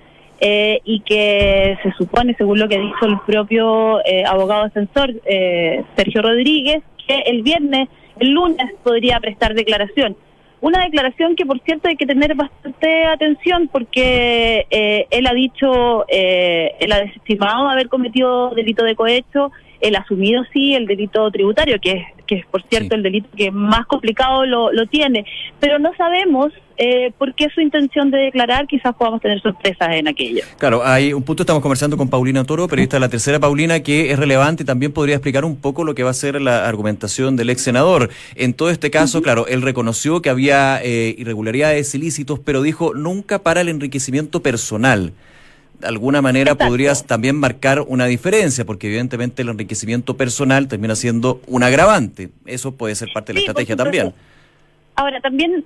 y 0.84 1.00
que 1.06 1.78
se 1.82 1.92
supone, 1.92 2.34
según 2.34 2.58
lo 2.58 2.68
que 2.68 2.78
dijo 2.78 3.06
el 3.06 3.18
propio 3.24 4.00
abogado 4.26 4.64
defensor 4.64 5.10
Sergio 5.96 6.20
Rodríguez, 6.20 6.82
que 7.06 7.20
el 7.20 7.42
viernes, 7.42 7.88
el 8.20 8.32
lunes 8.32 8.70
podría 8.82 9.20
prestar 9.20 9.54
declaración. 9.54 10.16
Una 10.64 10.82
declaración 10.82 11.36
que, 11.36 11.44
por 11.44 11.60
cierto, 11.60 11.88
hay 11.88 11.96
que 11.96 12.06
tener 12.06 12.34
bastante 12.34 13.04
atención 13.04 13.68
porque 13.70 14.66
eh, 14.70 15.06
él 15.10 15.26
ha 15.26 15.34
dicho, 15.34 16.06
eh, 16.08 16.72
él 16.80 16.90
ha 16.90 17.00
desestimado 17.00 17.68
haber 17.68 17.90
cometido 17.90 18.48
delito 18.54 18.82
de 18.82 18.96
cohecho, 18.96 19.52
él 19.82 19.94
ha 19.94 19.98
asumido 19.98 20.42
sí 20.54 20.74
el 20.74 20.86
delito 20.86 21.30
tributario, 21.30 21.78
que 21.82 21.90
es, 21.92 22.06
que 22.26 22.36
es 22.36 22.46
por 22.46 22.62
cierto 22.62 22.94
el 22.94 23.02
delito 23.02 23.28
que 23.36 23.50
más 23.50 23.84
complicado 23.84 24.46
lo, 24.46 24.72
lo 24.72 24.86
tiene, 24.86 25.26
pero 25.60 25.78
no 25.78 25.94
sabemos 25.96 26.50
eh, 26.76 27.12
por 27.18 27.34
qué 27.34 27.48
su 27.54 27.60
intención 27.60 28.10
de 28.10 28.18
declarar, 28.18 28.66
quizás 28.66 28.94
podamos 28.94 29.20
tener 29.20 29.40
sorpresas 29.40 29.88
en 29.92 30.08
aquello. 30.08 30.42
Claro, 30.58 30.84
hay 30.84 31.12
un 31.12 31.22
punto, 31.22 31.42
estamos 31.42 31.62
conversando 31.62 31.96
con 31.96 32.08
Paulina 32.08 32.44
Toro, 32.44 32.66
periodista 32.68 32.96
de 32.96 33.00
la 33.00 33.08
tercera 33.08 33.38
Paulina, 33.38 33.80
que 33.80 34.10
es 34.10 34.18
relevante 34.18 34.62
y 34.62 34.66
también 34.66 34.92
podría 34.92 35.16
explicar 35.16 35.44
un 35.44 35.56
poco 35.56 35.84
lo 35.84 35.94
que 35.94 36.02
va 36.02 36.10
a 36.10 36.14
ser 36.14 36.40
la 36.40 36.68
argumentación 36.68 37.36
del 37.36 37.50
ex 37.50 37.62
senador. 37.62 38.10
En 38.34 38.54
todo 38.54 38.70
este 38.70 38.90
caso, 38.90 39.22
claro, 39.22 39.46
él 39.46 39.62
reconoció 39.62 40.20
que 40.22 40.30
había 40.30 40.80
eh, 40.82 41.14
irregularidades 41.16 41.94
ilícitos, 41.94 42.40
pero 42.40 42.62
dijo 42.62 42.94
nunca 42.94 43.40
para 43.40 43.60
el 43.60 43.68
enriquecimiento 43.68 44.42
personal 44.42 45.12
de 45.80 45.88
alguna 45.88 46.22
manera 46.22 46.54
podrías 46.54 47.04
también 47.04 47.36
marcar 47.36 47.80
una 47.80 48.06
diferencia, 48.06 48.64
porque 48.64 48.86
evidentemente 48.86 49.42
el 49.42 49.48
enriquecimiento 49.48 50.16
personal 50.16 50.68
termina 50.68 50.96
siendo 50.96 51.40
un 51.46 51.62
agravante. 51.62 52.30
Eso 52.46 52.72
puede 52.72 52.94
ser 52.94 53.08
parte 53.12 53.32
de 53.32 53.34
la 53.34 53.40
estrategia 53.40 53.76
también. 53.76 54.14
Ahora, 54.96 55.20
también, 55.20 55.64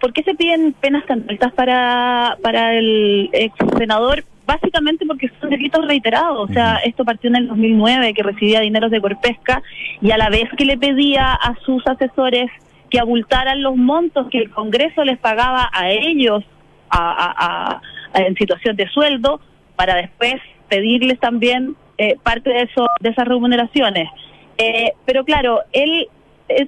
¿por 0.00 0.12
qué 0.12 0.22
se 0.22 0.34
piden 0.34 0.74
penas 0.74 1.06
tan 1.06 1.24
altas 1.28 1.52
para, 1.54 2.36
para 2.42 2.74
el 2.74 3.30
ex 3.32 3.54
senador? 3.78 4.24
Básicamente 4.46 5.06
porque 5.06 5.30
son 5.40 5.50
delitos 5.50 5.86
reiterados. 5.86 6.50
O 6.50 6.52
sea, 6.52 6.76
esto 6.84 7.04
partió 7.04 7.30
en 7.30 7.36
el 7.36 7.48
2009, 7.48 8.12
que 8.12 8.22
recibía 8.22 8.60
dineros 8.60 8.90
de 8.90 9.00
Corpesca, 9.00 9.62
y 10.02 10.10
a 10.10 10.18
la 10.18 10.28
vez 10.28 10.50
que 10.56 10.66
le 10.66 10.76
pedía 10.76 11.32
a 11.32 11.54
sus 11.64 11.86
asesores 11.86 12.50
que 12.90 13.00
abultaran 13.00 13.62
los 13.62 13.74
montos 13.76 14.28
que 14.30 14.38
el 14.38 14.50
Congreso 14.50 15.02
les 15.02 15.18
pagaba 15.18 15.70
a 15.72 15.90
ellos 15.90 16.44
a, 16.90 17.80
en 18.12 18.34
situación 18.36 18.76
de 18.76 18.86
sueldo, 18.90 19.40
para 19.76 19.94
después 19.94 20.34
pedirles 20.68 21.18
también 21.18 21.74
eh, 21.96 22.16
parte 22.22 22.50
de, 22.50 22.62
eso, 22.64 22.86
de 23.00 23.08
esas 23.08 23.26
remuneraciones. 23.26 24.10
Eh, 24.58 24.92
pero 25.06 25.24
claro, 25.24 25.60
él 25.72 26.08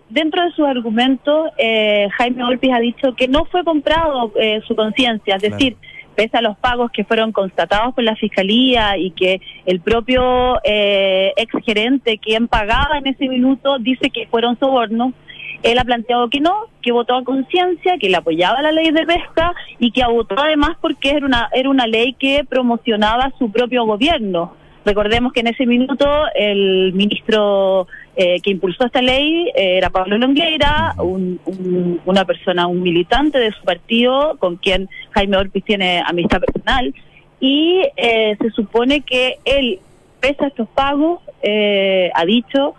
dentro 0.09 0.43
de 0.45 0.51
sus 0.53 0.67
argumentos, 0.67 1.51
eh, 1.59 2.09
Jaime 2.17 2.45
Olpis 2.45 2.73
ha 2.73 2.81
dicho 2.81 3.15
que 3.15 3.29
no 3.29 3.45
fue 3.47 3.65
comprado 3.65 4.33
eh, 4.41 4.61
su 4.67 4.75
conciencia, 4.75 5.37
es 5.37 5.43
decir, 5.43 5.77
pese 6.15 6.37
a 6.37 6.43
los 6.43 6.57
pagos 6.59 6.91
que 6.93 7.05
fueron 7.05 7.33
constatados 7.33 7.95
por 7.95 8.05
la 8.05 8.17
fiscalía 8.17 8.97
y 8.97 9.11
que 9.11 9.41
el 9.67 9.81
propio 9.81 10.61
eh, 10.65 11.33
ex 11.37 11.53
gerente, 11.65 12.19
quien 12.19 12.49
pagaba 12.49 12.99
en 12.99 13.07
ese 13.09 13.29
minuto, 13.29 13.79
dice 13.79 14.11
que 14.11 14.27
fueron 14.29 14.59
sobornos. 14.59 15.13
Él 15.63 15.79
ha 15.79 15.85
planteado 15.85 16.29
que 16.29 16.41
no, 16.41 16.55
que 16.83 16.93
votó 16.93 17.17
a 17.17 17.25
conciencia, 17.25 17.97
que 17.99 18.11
le 18.11 18.17
apoyaba 18.17 18.61
la 18.61 18.71
ley 18.71 18.91
de 18.91 19.07
pesca 19.07 19.55
y 19.79 19.93
que 19.93 20.05
votó 20.05 20.37
además 20.39 20.77
porque 20.81 21.11
era 21.11 21.25
una, 21.25 21.49
era 21.53 21.71
una 21.71 21.87
ley 21.87 22.15
que 22.15 22.45
promocionaba 22.49 23.33
su 23.39 23.51
propio 23.51 23.85
gobierno. 23.85 24.55
Recordemos 24.85 25.33
que 25.33 25.41
en 25.41 25.47
ese 25.47 25.65
minuto 25.65 26.07
el 26.35 26.93
ministro 26.93 27.87
eh, 28.17 28.41
que 28.41 28.51
impulsó 28.51 28.87
esta 28.87 29.03
ley 29.03 29.49
eh, 29.57 29.79
era 29.79 29.91
Pablo 29.91 30.17
Longueira, 30.19 30.95
una 30.99 32.25
persona, 32.25 32.69
un 32.69 32.81
militante 32.81 33.39
de 33.39 33.51
su 33.51 33.63
partido 33.65 34.37
con 34.39 34.57
quien 34.57 34.89
Jaime 35.11 35.37
Orpiz 35.37 35.65
tiene 35.65 36.03
amistad 36.07 36.41
personal. 36.41 36.95
Y 37.41 37.83
eh, 37.97 38.37
se 38.41 38.51
supone 38.51 39.01
que 39.01 39.39
él, 39.45 39.81
pese 40.21 40.45
a 40.45 40.49
estos 40.49 40.69
pagos, 40.69 41.21
ha 42.15 42.25
dicho, 42.25 42.75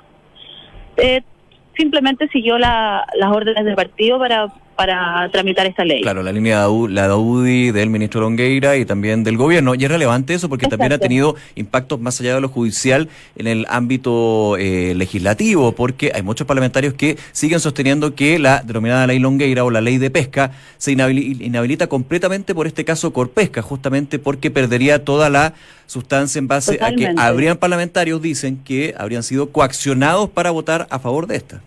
simplemente 1.78 2.28
siguió 2.30 2.58
las 2.58 3.06
órdenes 3.30 3.66
del 3.66 3.76
partido 3.76 4.18
para 4.18 4.48
para 4.76 5.30
tramitar 5.32 5.66
esta 5.66 5.86
ley. 5.86 6.02
Claro, 6.02 6.22
la 6.22 6.32
línea 6.32 6.68
de 6.68 6.90
la 6.90 7.08
de 7.08 7.72
del 7.72 7.90
ministro 7.90 8.22
Longueira 8.22 8.76
y 8.78 8.86
también 8.86 9.24
del 9.24 9.38
gobierno. 9.38 9.76
Y 9.76 9.84
es 9.86 9.90
relevante 9.90 10.34
eso 10.34 10.50
porque 10.50 10.68
también 10.68 10.94
ha 10.94 10.98
tenido 10.98 11.36
impactos 11.56 12.00
más 12.00 12.20
allá 12.20 12.36
de 12.36 12.42
lo 12.42 12.50
judicial 12.50 13.10
en 13.36 13.48
el 13.48 13.66
ámbito 13.70 14.58
eh, 14.58 14.94
legislativo, 14.96 15.72
porque 15.74 16.12
hay 16.14 16.22
muchos 16.22 16.46
parlamentarios 16.46 16.94
que 16.94 17.18
siguen 17.32 17.60
sosteniendo 17.60 18.16
que 18.16 18.40
la 18.40 18.62
denominada 18.62 19.08
ley 19.08 19.20
Longueira 19.20 19.64
o 19.64 19.72
la 19.72 19.82
ley 19.82 19.98
de 19.98 20.10
pesca 20.10 20.52
se 20.78 20.92
inhabilita 20.92 21.88
completamente 21.88 22.54
por 22.54 22.68
este 22.68 22.86
caso 22.86 23.14
Corpesca, 23.14 23.62
justamente 23.62 24.20
porque 24.20 24.52
perdería 24.52 25.04
toda 25.04 25.30
la 25.30 25.54
sustancia 25.88 26.40
en 26.40 26.48
base 26.48 26.80
a 26.82 26.92
que 26.92 27.14
habrían 27.18 27.58
parlamentarios, 27.58 28.22
dicen, 28.22 28.58
que 28.64 28.94
habrían 28.98 29.24
sido 29.24 29.50
coaccionados 29.50 30.30
para 30.30 30.52
votar 30.52 30.88
a 30.90 31.00
favor 31.00 31.28
de 31.28 31.38
esta. 31.38 31.62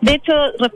De 0.00 0.14
hecho, 0.14 0.32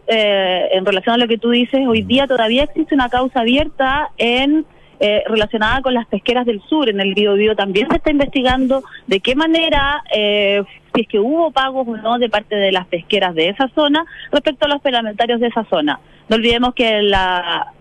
eh, 0.06 0.68
en 0.72 0.84
relación 0.84 1.14
a 1.14 1.18
lo 1.18 1.28
que 1.28 1.38
tú 1.38 1.50
dices, 1.50 1.80
hoy 1.86 2.02
día 2.02 2.26
todavía 2.26 2.64
existe 2.64 2.94
una 2.94 3.08
causa 3.08 3.40
abierta 3.40 4.10
en 4.18 4.66
eh, 5.00 5.24
relacionada 5.26 5.80
con 5.82 5.94
las 5.94 6.06
pesqueras 6.06 6.44
del 6.46 6.60
sur. 6.68 6.88
En 6.88 7.00
el 7.00 7.14
Bio, 7.14 7.56
también 7.56 7.88
se 7.88 7.96
está 7.96 8.10
investigando 8.10 8.84
de 9.06 9.20
qué 9.20 9.34
manera, 9.34 10.02
eh, 10.14 10.62
si 10.94 11.02
es 11.02 11.08
que 11.08 11.18
hubo 11.18 11.50
pagos 11.50 11.88
o 11.88 11.96
no 11.96 12.18
de 12.18 12.28
parte 12.28 12.54
de 12.54 12.70
las 12.70 12.86
pesqueras 12.86 13.34
de 13.34 13.48
esa 13.48 13.68
zona 13.74 14.04
respecto 14.30 14.66
a 14.66 14.68
los 14.68 14.82
parlamentarios 14.82 15.40
de 15.40 15.48
esa 15.48 15.64
zona. 15.64 16.00
No 16.28 16.36
olvidemos 16.36 16.74
que 16.74 17.02
la, 17.02 17.72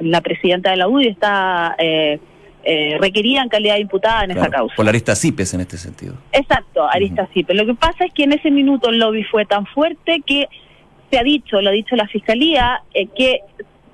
la 0.00 0.20
presidenta 0.20 0.70
de 0.70 0.76
la 0.76 0.88
UDI 0.88 1.08
está 1.08 1.76
eh, 2.62 2.98
requerían 3.00 3.48
calidad 3.48 3.74
de 3.74 3.80
imputada 3.80 4.24
en 4.24 4.32
esa 4.32 4.48
causa. 4.48 4.74
Por 4.76 4.84
la 4.84 4.90
arista 4.90 5.14
CIPES 5.14 5.54
en 5.54 5.60
este 5.60 5.78
sentido. 5.78 6.14
Exacto, 6.32 6.86
arista 6.88 7.26
CIPES. 7.32 7.56
Lo 7.56 7.66
que 7.66 7.74
pasa 7.74 8.04
es 8.04 8.12
que 8.12 8.24
en 8.24 8.32
ese 8.32 8.50
minuto 8.50 8.90
el 8.90 8.98
lobby 8.98 9.24
fue 9.24 9.46
tan 9.46 9.66
fuerte 9.66 10.22
que 10.26 10.48
se 11.10 11.18
ha 11.18 11.22
dicho, 11.22 11.60
lo 11.60 11.70
ha 11.70 11.72
dicho 11.72 11.96
la 11.96 12.06
Fiscalía, 12.06 12.82
eh, 12.94 13.06
que 13.06 13.40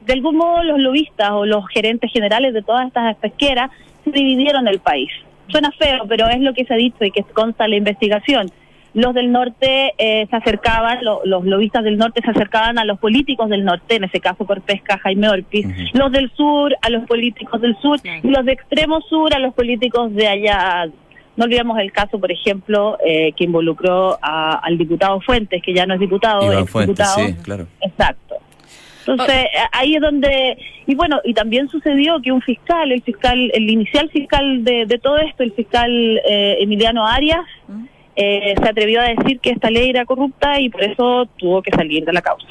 de 0.04 0.12
algún 0.12 0.36
modo 0.36 0.62
los 0.62 0.78
lobistas 0.78 1.30
o 1.32 1.46
los 1.46 1.66
gerentes 1.68 2.12
generales 2.12 2.54
de 2.54 2.62
todas 2.62 2.86
estas 2.86 3.16
pesqueras 3.16 3.70
se 4.04 4.10
dividieron 4.10 4.68
el 4.68 4.78
país. 4.80 5.10
Suena 5.48 5.70
feo, 5.72 6.04
pero 6.08 6.28
es 6.28 6.40
lo 6.40 6.54
que 6.54 6.64
se 6.64 6.74
ha 6.74 6.76
dicho 6.76 7.04
y 7.04 7.10
que 7.10 7.22
consta 7.22 7.68
la 7.68 7.76
investigación 7.76 8.50
los 8.96 9.12
del 9.12 9.30
norte 9.30 9.92
eh, 9.98 10.26
se 10.30 10.36
acercaban, 10.36 11.00
los 11.04 11.44
lobistas 11.44 11.84
del 11.84 11.98
norte 11.98 12.22
se 12.22 12.30
acercaban 12.30 12.78
a 12.78 12.84
los 12.86 12.98
políticos 12.98 13.50
del 13.50 13.62
norte, 13.62 13.96
en 13.96 14.04
ese 14.04 14.20
caso 14.20 14.46
por 14.46 14.62
pesca 14.62 14.98
Jaime 15.02 15.28
Orpiz, 15.28 15.66
los 15.92 16.10
del 16.10 16.30
sur 16.32 16.74
a 16.80 16.88
los 16.88 17.04
políticos 17.04 17.60
del 17.60 17.76
sur 17.82 18.00
y 18.02 18.26
los 18.28 18.46
de 18.46 18.52
extremo 18.52 19.02
sur 19.02 19.34
a 19.34 19.38
los 19.38 19.52
políticos 19.52 20.14
de 20.14 20.26
allá. 20.26 20.86
No 21.36 21.44
olvidemos 21.44 21.78
el 21.78 21.92
caso, 21.92 22.18
por 22.18 22.32
ejemplo, 22.32 22.96
eh, 23.04 23.32
que 23.36 23.44
involucró 23.44 24.16
al 24.22 24.78
diputado 24.78 25.20
Fuentes, 25.20 25.62
que 25.62 25.74
ya 25.74 25.84
no 25.84 25.92
es 25.92 26.00
diputado, 26.00 26.50
es 26.50 26.72
diputado. 26.72 27.16
Sí, 27.16 27.34
claro. 27.42 27.66
Exacto. 27.82 28.36
Entonces, 29.06 29.44
oh. 29.44 29.68
ahí 29.72 29.94
es 29.94 30.00
donde, 30.00 30.56
y 30.86 30.94
bueno, 30.94 31.20
y 31.22 31.34
también 31.34 31.68
sucedió 31.68 32.22
que 32.22 32.32
un 32.32 32.40
fiscal, 32.40 32.90
el 32.90 33.02
fiscal, 33.02 33.50
el 33.52 33.68
inicial 33.68 34.08
fiscal 34.08 34.64
de, 34.64 34.98
todo 35.02 35.18
esto, 35.18 35.42
el 35.42 35.52
fiscal 35.52 35.90
eh, 36.26 36.56
Emiliano 36.60 37.06
Arias, 37.06 37.44
eh, 38.16 38.54
se 38.60 38.68
atrevió 38.68 39.00
a 39.00 39.04
decir 39.04 39.38
que 39.40 39.50
esta 39.50 39.70
ley 39.70 39.90
era 39.90 40.04
corrupta 40.04 40.58
y 40.60 40.70
por 40.70 40.82
eso 40.82 41.28
tuvo 41.36 41.62
que 41.62 41.70
salir 41.70 42.04
de 42.04 42.12
la 42.12 42.22
causa. 42.22 42.46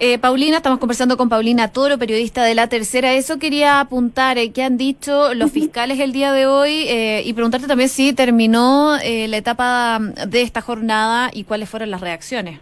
Eh, 0.00 0.18
Paulina, 0.18 0.58
estamos 0.58 0.78
conversando 0.78 1.16
con 1.16 1.28
Paulina 1.28 1.72
Toro, 1.72 1.98
periodista 1.98 2.44
de 2.44 2.54
La 2.54 2.68
Tercera. 2.68 3.14
Eso 3.14 3.40
quería 3.40 3.80
apuntar, 3.80 4.38
eh, 4.38 4.52
¿qué 4.52 4.62
han 4.62 4.78
dicho 4.78 5.34
los 5.34 5.50
fiscales 5.50 5.98
el 5.98 6.12
día 6.12 6.32
de 6.32 6.46
hoy? 6.46 6.84
Eh, 6.86 7.22
y 7.24 7.32
preguntarte 7.32 7.66
también 7.66 7.88
si 7.88 8.12
terminó 8.12 8.96
la 8.96 9.36
etapa 9.36 9.98
de 10.00 10.42
esta 10.42 10.60
jornada 10.60 11.30
y 11.32 11.42
cuáles 11.42 11.68
fueron 11.68 11.90
las 11.90 12.00
reacciones. 12.00 12.60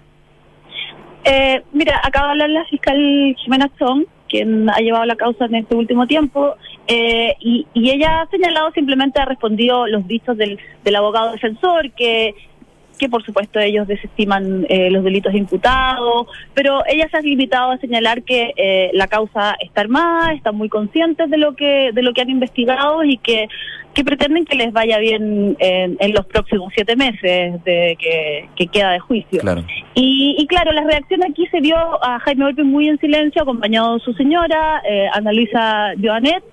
mira, 1.73 2.01
acaba 2.03 2.29
de 2.29 2.33
hablar 2.33 2.51
la 2.51 2.65
fiscal 2.67 3.37
Jimena 3.37 3.71
Chong, 3.79 4.05
quien 4.31 4.71
ha 4.71 4.79
llevado 4.79 5.05
la 5.05 5.17
causa 5.17 5.45
en 5.45 5.57
este 5.57 5.75
último 5.75 6.07
tiempo, 6.07 6.57
eh, 6.89 7.35
y, 7.41 7.67
ella 7.75 8.23
ha 8.23 8.31
señalado, 8.31 8.71
simplemente 8.73 9.21
ha 9.21 9.25
respondido 9.25 9.87
los 9.87 10.07
dichos 10.07 10.37
del, 10.37 10.59
del 10.85 10.97
abogado 10.97 11.33
defensor, 11.33 11.91
que 11.93 12.35
que 12.99 13.09
por 13.09 13.25
supuesto 13.25 13.59
ellos 13.61 13.87
desestiman 13.87 14.67
eh, 14.69 14.91
los 14.91 15.05
delitos 15.05 15.35
imputados, 15.35 16.27
pero 16.55 16.83
ella 16.87 17.09
se 17.11 17.19
ha 17.19 17.21
limitado 17.21 17.73
a 17.73 17.79
señalar 17.79 18.23
que 18.23 18.53
eh, 18.57 18.91
la 18.95 19.07
causa 19.07 19.55
está 19.61 19.83
armada, 19.83 20.33
están 20.33 20.57
muy 20.57 20.69
conscientes 20.69 21.31
de 21.31 21.37
lo 21.37 21.55
que 21.55 21.91
de 21.93 22.03
lo 22.03 22.13
que 22.13 22.23
han 22.23 22.31
investigado 22.31 23.05
y 23.05 23.19
que, 23.19 23.49
que 23.95 24.05
pretenden 24.05 24.45
que 24.45 24.57
les 24.57 24.73
vaya 24.73 24.99
bien 24.99 25.57
en, 25.59 25.97
en 26.01 26.13
los 26.13 26.27
próximos 26.27 26.73
siete 26.75 26.97
meses 26.97 27.63
de 27.65 27.97
que, 27.99 28.49
que 28.57 28.67
queda 28.69 28.93
de 28.93 28.99
juicio. 29.01 29.43
Y, 29.95 30.37
y, 30.39 30.47
claro, 30.47 30.73
la 30.73 30.85
reacción 30.85 31.21
aquí 31.25 31.47
se 31.47 31.61
vio 31.61 31.77
a 32.05 32.19
Jaime 32.21 32.45
Golpe 32.45 32.63
muy 32.63 32.89
en 32.89 32.99
silencio, 32.99 33.43
acompañado 33.43 33.95
de 33.95 34.01
su 34.01 34.13
señora, 34.15 34.83
eh, 34.89 35.09
Ana 35.13 35.33
Luisa 35.33 35.93
Joanet, 36.03 36.45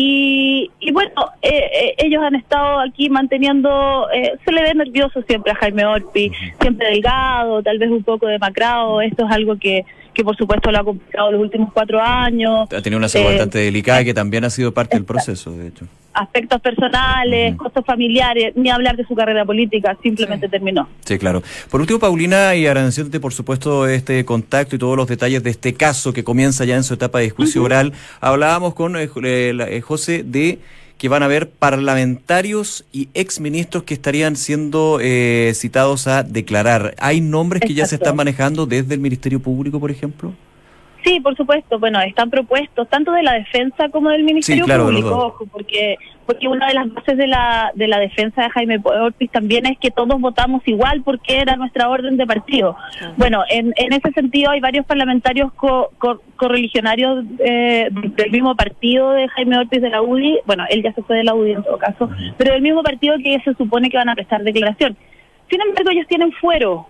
y, 0.00 0.70
y 0.78 0.92
bueno, 0.92 1.10
eh, 1.42 1.70
eh, 1.74 1.94
ellos 1.98 2.22
han 2.22 2.36
estado 2.36 2.78
aquí 2.78 3.10
manteniendo, 3.10 4.08
eh, 4.14 4.34
se 4.44 4.52
le 4.52 4.62
ve 4.62 4.72
nervioso 4.72 5.22
siempre 5.22 5.50
a 5.50 5.56
Jaime 5.56 5.84
Orpi, 5.86 6.30
siempre 6.60 6.90
delgado, 6.90 7.64
tal 7.64 7.80
vez 7.80 7.90
un 7.90 8.04
poco 8.04 8.28
demacrado, 8.28 9.00
esto 9.00 9.26
es 9.26 9.32
algo 9.32 9.58
que, 9.58 9.84
que 10.18 10.24
por 10.24 10.36
supuesto 10.36 10.72
lo 10.72 10.80
ha 10.80 10.82
complicado 10.82 11.30
los 11.30 11.40
últimos 11.40 11.72
cuatro 11.72 12.02
años. 12.02 12.66
Ha 12.72 12.82
tenido 12.82 12.98
una 12.98 13.08
salud 13.08 13.26
bastante 13.26 13.58
delicada 13.58 14.02
que 14.02 14.12
también 14.12 14.44
ha 14.44 14.50
sido 14.50 14.74
parte 14.74 14.96
del 14.96 15.04
proceso, 15.04 15.52
de 15.52 15.68
hecho 15.68 15.86
aspectos 16.12 16.60
personales, 16.60 17.54
costos 17.54 17.84
familiares, 17.86 18.52
ni 18.56 18.70
hablar 18.70 18.96
de 18.96 19.04
su 19.04 19.14
carrera 19.14 19.44
política, 19.44 19.96
simplemente 20.02 20.48
terminó. 20.48 20.88
Sí, 21.04 21.16
claro. 21.16 21.44
Por 21.70 21.80
último, 21.80 22.00
Paulina, 22.00 22.56
y 22.56 22.66
agradeciéndote 22.66 23.20
por 23.20 23.32
supuesto 23.32 23.86
este 23.86 24.24
contacto 24.24 24.74
y 24.74 24.80
todos 24.80 24.96
los 24.96 25.06
detalles 25.06 25.44
de 25.44 25.50
este 25.50 25.74
caso 25.74 26.12
que 26.12 26.24
comienza 26.24 26.64
ya 26.64 26.74
en 26.74 26.82
su 26.82 26.94
etapa 26.94 27.20
de 27.20 27.30
juicio 27.30 27.62
oral, 27.62 27.92
hablábamos 28.20 28.74
con 28.74 28.96
eh, 28.96 29.08
eh, 29.22 29.80
José 29.80 30.24
de 30.24 30.58
que 30.98 31.08
van 31.08 31.22
a 31.22 31.26
haber 31.26 31.48
parlamentarios 31.48 32.84
y 32.92 33.08
exministros 33.14 33.84
que 33.84 33.94
estarían 33.94 34.36
siendo 34.36 34.98
eh, 35.00 35.52
citados 35.54 36.08
a 36.08 36.24
declarar. 36.24 36.94
¿Hay 36.98 37.20
nombres 37.20 37.62
que 37.64 37.72
ya 37.72 37.86
se 37.86 37.94
están 37.94 38.16
manejando 38.16 38.66
desde 38.66 38.94
el 38.94 39.00
Ministerio 39.00 39.40
Público, 39.40 39.78
por 39.78 39.92
ejemplo? 39.92 40.34
Sí, 41.04 41.20
por 41.20 41.36
supuesto. 41.36 41.78
Bueno, 41.78 42.00
están 42.00 42.30
propuestos 42.30 42.88
tanto 42.88 43.12
de 43.12 43.22
la 43.22 43.34
defensa 43.34 43.88
como 43.88 44.10
del 44.10 44.24
Ministerio 44.24 44.66
Público, 44.66 45.26
ojo, 45.26 45.46
porque 45.46 45.96
porque 46.26 46.46
una 46.46 46.66
de 46.66 46.74
las 46.74 46.92
bases 46.92 47.16
de 47.16 47.26
la 47.26 47.70
de 47.74 47.88
la 47.88 47.98
defensa 47.98 48.42
de 48.42 48.50
Jaime 48.50 48.80
Ortiz 48.84 49.30
también 49.30 49.64
es 49.64 49.78
que 49.78 49.90
todos 49.90 50.20
votamos 50.20 50.60
igual 50.66 51.00
porque 51.02 51.38
era 51.38 51.56
nuestra 51.56 51.88
orden 51.88 52.18
de 52.18 52.26
partido. 52.26 52.76
Bueno, 53.16 53.44
en, 53.48 53.72
en 53.76 53.92
ese 53.94 54.12
sentido 54.12 54.50
hay 54.50 54.60
varios 54.60 54.84
parlamentarios 54.84 55.52
correligionarios 56.36 57.24
eh, 57.38 57.88
del 57.90 58.30
mismo 58.30 58.54
partido 58.56 59.12
de 59.12 59.28
Jaime 59.28 59.58
Ortiz 59.58 59.80
de 59.80 59.88
la 59.88 60.02
UDI, 60.02 60.40
bueno, 60.44 60.64
él 60.68 60.82
ya 60.82 60.92
se 60.92 61.02
fue 61.02 61.16
de 61.16 61.24
la 61.24 61.34
UDI 61.34 61.52
en 61.52 61.62
todo 61.62 61.78
caso, 61.78 62.10
pero 62.36 62.52
del 62.52 62.62
mismo 62.62 62.82
partido 62.82 63.16
que 63.22 63.40
se 63.44 63.54
supone 63.54 63.88
que 63.88 63.96
van 63.96 64.10
a 64.10 64.14
prestar 64.14 64.42
declaración. 64.42 64.96
Sin 65.48 65.62
embargo, 65.62 65.90
ellos 65.90 66.06
tienen 66.08 66.32
fuero 66.32 66.86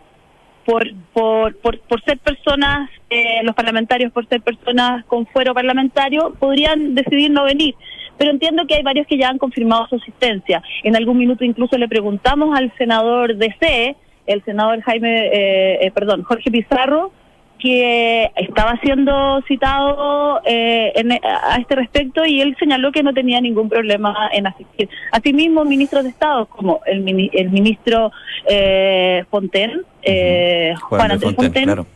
por, 0.68 0.86
por, 1.14 1.56
por, 1.56 1.78
por 1.78 2.02
ser 2.02 2.18
personas, 2.18 2.90
eh, 3.08 3.42
los 3.42 3.54
parlamentarios 3.54 4.12
por 4.12 4.28
ser 4.28 4.42
personas 4.42 5.02
con 5.06 5.24
fuero 5.24 5.54
parlamentario, 5.54 6.34
podrían 6.38 6.94
decidir 6.94 7.30
no 7.30 7.44
venir. 7.44 7.74
Pero 8.18 8.32
entiendo 8.32 8.66
que 8.66 8.74
hay 8.74 8.82
varios 8.82 9.06
que 9.06 9.16
ya 9.16 9.30
han 9.30 9.38
confirmado 9.38 9.86
su 9.86 9.94
asistencia. 9.94 10.62
En 10.82 10.94
algún 10.94 11.16
minuto 11.16 11.42
incluso 11.42 11.78
le 11.78 11.88
preguntamos 11.88 12.54
al 12.54 12.70
senador 12.76 13.36
DC, 13.36 13.96
el 14.26 14.44
senador 14.44 14.82
Jaime, 14.82 15.28
eh, 15.28 15.86
eh, 15.86 15.90
perdón, 15.90 16.22
Jorge 16.22 16.50
Pizarro, 16.50 17.12
que 17.58 18.30
estaba 18.36 18.78
siendo 18.82 19.42
citado 19.48 20.40
eh, 20.44 20.92
en, 20.94 21.12
a 21.12 21.56
este 21.58 21.74
respecto 21.74 22.24
y 22.24 22.40
él 22.40 22.56
señaló 22.58 22.92
que 22.92 23.02
no 23.02 23.12
tenía 23.12 23.40
ningún 23.40 23.68
problema 23.68 24.30
en 24.32 24.46
asistir. 24.46 24.88
Asimismo, 25.12 25.64
ministros 25.64 26.04
de 26.04 26.10
Estado 26.10 26.46
como 26.46 26.80
el, 26.86 27.30
el 27.32 27.50
ministro 27.50 28.12
eh, 28.48 29.24
Fonten, 29.30 29.82
eh, 30.02 30.74
Juan, 30.80 31.10
Andrés 31.10 31.34
Fonten, 31.34 31.86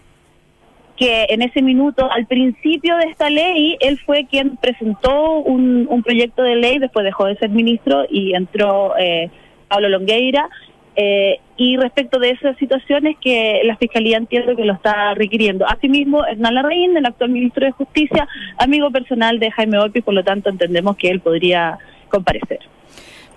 que 0.97 1.26
en 1.31 1.42
ese 1.42 1.62
minuto, 1.62 2.11
al 2.11 2.26
principio 2.26 2.97
de 2.97 3.04
esta 3.04 3.31
ley, 3.31 3.76
él 3.81 3.99
fue 4.04 4.26
quien 4.26 4.57
presentó 4.57 5.38
un, 5.38 5.87
un 5.88 6.02
proyecto 6.02 6.42
de 6.42 6.57
ley, 6.57 6.78
después 6.78 7.04
dejó 7.04 7.26
de 7.26 7.37
ser 7.37 7.50
ministro 7.50 8.04
y 8.11 8.35
entró 8.35 8.95
eh, 8.99 9.31
Pablo 9.69 9.88
Longueira 9.88 10.49
eh, 10.95 11.40
y 11.62 11.76
respecto 11.76 12.19
de 12.19 12.31
esas 12.31 12.57
situaciones 12.57 13.16
que 13.21 13.61
la 13.64 13.76
Fiscalía 13.76 14.16
entiende 14.16 14.57
que 14.57 14.64
lo 14.64 14.73
está 14.73 15.14
requiriendo. 15.14 15.64
Asimismo, 15.69 16.26
Hernán 16.26 16.57
Larraín, 16.57 16.97
el 16.97 17.07
actual 17.07 17.31
ministro 17.31 17.64
de 17.64 17.71
Justicia, 17.71 18.26
amigo 18.59 18.90
personal 18.90 19.38
de 19.38 19.49
Jaime 19.52 19.78
Olpi, 19.78 20.00
por 20.00 20.12
lo 20.12 20.25
tanto 20.25 20.50
entendemos 20.50 20.97
que 20.97 21.09
él 21.09 21.21
podría 21.21 21.78
comparecer. 22.09 22.59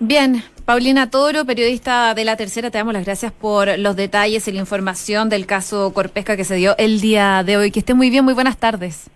Bien, 0.00 0.42
Paulina 0.64 1.08
Toro, 1.08 1.44
periodista 1.44 2.14
de 2.14 2.24
La 2.24 2.36
Tercera, 2.36 2.72
te 2.72 2.78
damos 2.78 2.94
las 2.94 3.04
gracias 3.04 3.30
por 3.30 3.78
los 3.78 3.94
detalles 3.94 4.48
y 4.48 4.52
la 4.52 4.58
información 4.58 5.28
del 5.28 5.46
caso 5.46 5.94
Corpesca 5.94 6.36
que 6.36 6.44
se 6.44 6.56
dio 6.56 6.76
el 6.78 7.00
día 7.00 7.44
de 7.46 7.56
hoy. 7.56 7.70
Que 7.70 7.78
esté 7.78 7.94
muy 7.94 8.10
bien, 8.10 8.24
muy 8.24 8.34
buenas 8.34 8.56
tardes. 8.56 9.08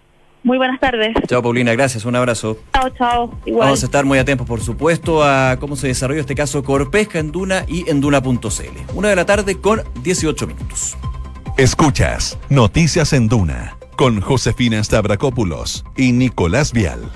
Muy 0.43 0.59
buenas 0.59 0.81
tardes. 0.81 1.15
Chao, 1.27 1.43
Paulina, 1.43 1.73
gracias, 1.73 2.05
un 2.05 2.17
abrazo. 2.17 2.59
Chao, 2.73 2.89
chao. 2.91 3.39
Igual. 3.45 3.67
Vamos 3.67 3.83
a 3.83 3.87
estar 3.87 4.05
muy 4.05 4.19
atentos, 4.19 4.47
por 4.47 4.61
supuesto, 4.61 5.23
a 5.23 5.59
cómo 5.61 5.77
se 5.77 5.89
desarrolla 5.89 6.21
este 6.21 6.35
caso 6.35 6.63
Corpesca 6.63 7.19
en 7.19 7.33
Duna 7.33 7.65
y 7.69 7.89
en 7.91 8.01
Duna.cl. 8.01 8.95
Una 8.95 9.09
de 9.09 9.17
la 9.17 9.27
tarde 9.27 9.61
con 9.61 9.83
18 10.03 10.47
minutos. 10.47 10.97
Escuchas 11.57 12.39
Noticias 12.49 13.13
en 13.13 13.29
Duna 13.29 13.77
con 13.97 14.23
Josefina 14.23 14.83
Stavrakopoulos 14.83 15.85
y 15.95 16.13
Nicolás 16.13 16.73
Vial. 16.73 17.11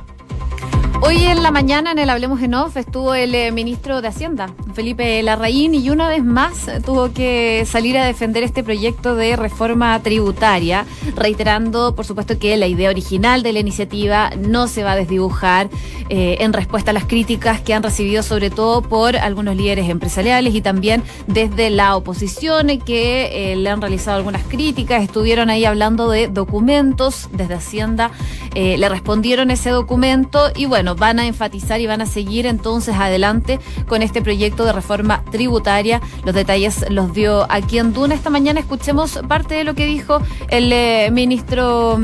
Hoy 1.07 1.23
en 1.25 1.43
la 1.43 1.51
mañana 1.51 1.93
en 1.93 1.99
el 1.99 2.09
Hablemos 2.09 2.41
en 2.41 2.55
Off 2.55 2.79
estuvo 2.79 3.15
el 3.15 3.35
eh, 3.35 3.53
ministro 3.53 4.01
de 4.01 4.09
Hacienda, 4.09 4.55
Felipe 4.73 5.23
Larraín, 5.23 5.75
y 5.75 5.91
una 5.91 6.09
vez 6.09 6.25
más 6.25 6.67
tuvo 6.83 7.13
que 7.13 7.67
salir 7.67 7.99
a 7.99 8.07
defender 8.07 8.43
este 8.43 8.65
proyecto 8.65 9.15
de 9.15 9.37
reforma 9.37 10.01
tributaria, 10.01 10.87
reiterando, 11.15 11.95
por 11.95 12.07
supuesto, 12.07 12.39
que 12.39 12.57
la 12.57 12.69
idea 12.69 12.89
original 12.89 13.43
de 13.43 13.53
la 13.53 13.59
iniciativa 13.59 14.31
no 14.31 14.67
se 14.67 14.83
va 14.83 14.93
a 14.93 14.97
desdibujar 14.97 15.69
eh, 16.09 16.39
en 16.41 16.55
respuesta 16.55 16.93
a 16.93 16.95
las 16.95 17.05
críticas 17.05 17.61
que 17.61 17.75
han 17.75 17.83
recibido 17.83 18.23
sobre 18.23 18.49
todo 18.49 18.81
por 18.81 19.15
algunos 19.19 19.57
líderes 19.57 19.91
empresariales 19.91 20.55
y 20.55 20.63
también 20.63 21.03
desde 21.27 21.69
la 21.69 21.97
oposición 21.97 22.69
que 22.79 23.53
eh, 23.53 23.57
le 23.57 23.69
han 23.69 23.83
realizado 23.83 24.17
algunas 24.17 24.43
críticas, 24.45 25.03
estuvieron 25.03 25.51
ahí 25.51 25.67
hablando 25.67 26.09
de 26.09 26.29
documentos 26.29 27.29
desde 27.31 27.55
Hacienda, 27.57 28.11
le 28.55 28.89
respondieron 28.89 29.51
ese 29.51 29.71
documento 29.71 30.51
y 30.55 30.67
bueno, 30.67 30.94
van 30.95 31.19
a 31.19 31.27
enfatizar 31.27 31.81
y 31.81 31.87
van 31.87 32.01
a 32.01 32.07
seguir 32.07 32.47
entonces 32.47 32.95
adelante 32.97 33.61
con 33.89 34.03
este 34.03 34.23
proyecto 34.23 34.65
de 34.65 34.73
reforma 34.73 35.25
tributaria. 35.31 36.01
Los 36.25 36.35
detalles 36.35 36.85
los 36.91 37.13
dio 37.13 37.47
aquí 37.51 37.79
en 37.79 37.93
Duna. 37.93 38.15
Esta 38.15 38.31
mañana 38.31 38.61
escuchemos 38.61 39.21
parte 39.29 39.55
de 39.55 39.65
lo 39.65 39.75
que 39.75 39.87
dijo 39.87 40.21
el 40.49 40.73
eh, 40.73 41.11
ministro 41.13 41.99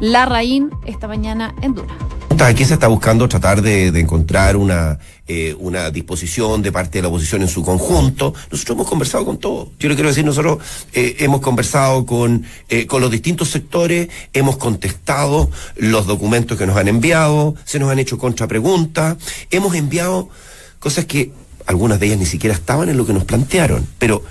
Larraín 0.00 0.70
esta 0.84 1.08
mañana 1.08 1.54
en 1.62 1.74
Duna. 1.74 2.05
Aquí 2.38 2.64
se 2.64 2.74
está 2.74 2.86
buscando 2.86 3.28
tratar 3.28 3.60
de, 3.62 3.88
encontrar 3.88 4.56
una, 4.56 4.98
eh, 5.26 5.56
una 5.58 5.90
disposición 5.90 6.62
de 6.62 6.70
parte 6.70 6.98
de 6.98 7.02
la 7.02 7.08
oposición 7.08 7.42
en 7.42 7.48
su 7.48 7.64
conjunto. 7.64 8.34
Nosotros 8.50 8.76
hemos 8.76 8.88
conversado 8.88 9.24
con 9.24 9.38
todos. 9.38 9.70
Yo 9.78 9.88
le 9.88 9.94
quiero 9.94 10.10
decir, 10.10 10.24
nosotros 10.24 10.58
eh, 10.92 11.16
hemos 11.20 11.40
conversado 11.40 12.06
con, 12.06 12.44
eh, 12.68 12.86
con 12.86 13.00
los 13.00 13.10
distintos 13.10 13.48
sectores, 13.48 14.08
hemos 14.32 14.58
contestado 14.58 15.50
los 15.76 16.06
documentos 16.06 16.56
que 16.56 16.66
nos 16.66 16.76
han 16.76 16.88
enviado, 16.88 17.56
se 17.64 17.78
nos 17.78 17.90
han 17.90 17.98
hecho 17.98 18.18
contrapreguntas, 18.18 19.16
hemos 19.50 19.74
enviado 19.74 20.28
cosas 20.78 21.06
que 21.06 21.32
algunas 21.66 21.98
de 21.98 22.06
ellas 22.06 22.18
ni 22.18 22.26
siquiera 22.26 22.54
estaban 22.54 22.88
en 22.88 22.96
lo 22.96 23.06
que 23.06 23.12
nos 23.12 23.24
plantearon, 23.24 23.86
pero 23.98 24.22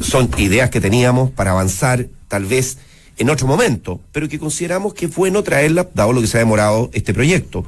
son 0.00 0.30
ideas 0.36 0.68
que 0.68 0.80
teníamos 0.80 1.30
para 1.30 1.52
avanzar 1.52 2.06
tal 2.28 2.44
vez 2.44 2.78
en 3.18 3.30
otro 3.30 3.46
momento, 3.46 4.00
pero 4.12 4.28
que 4.28 4.38
consideramos 4.38 4.94
que 4.94 5.06
es 5.06 5.14
bueno 5.14 5.42
traerla, 5.42 5.88
dado 5.94 6.12
lo 6.12 6.20
que 6.20 6.26
se 6.26 6.36
ha 6.36 6.40
demorado 6.40 6.90
este 6.92 7.14
proyecto. 7.14 7.64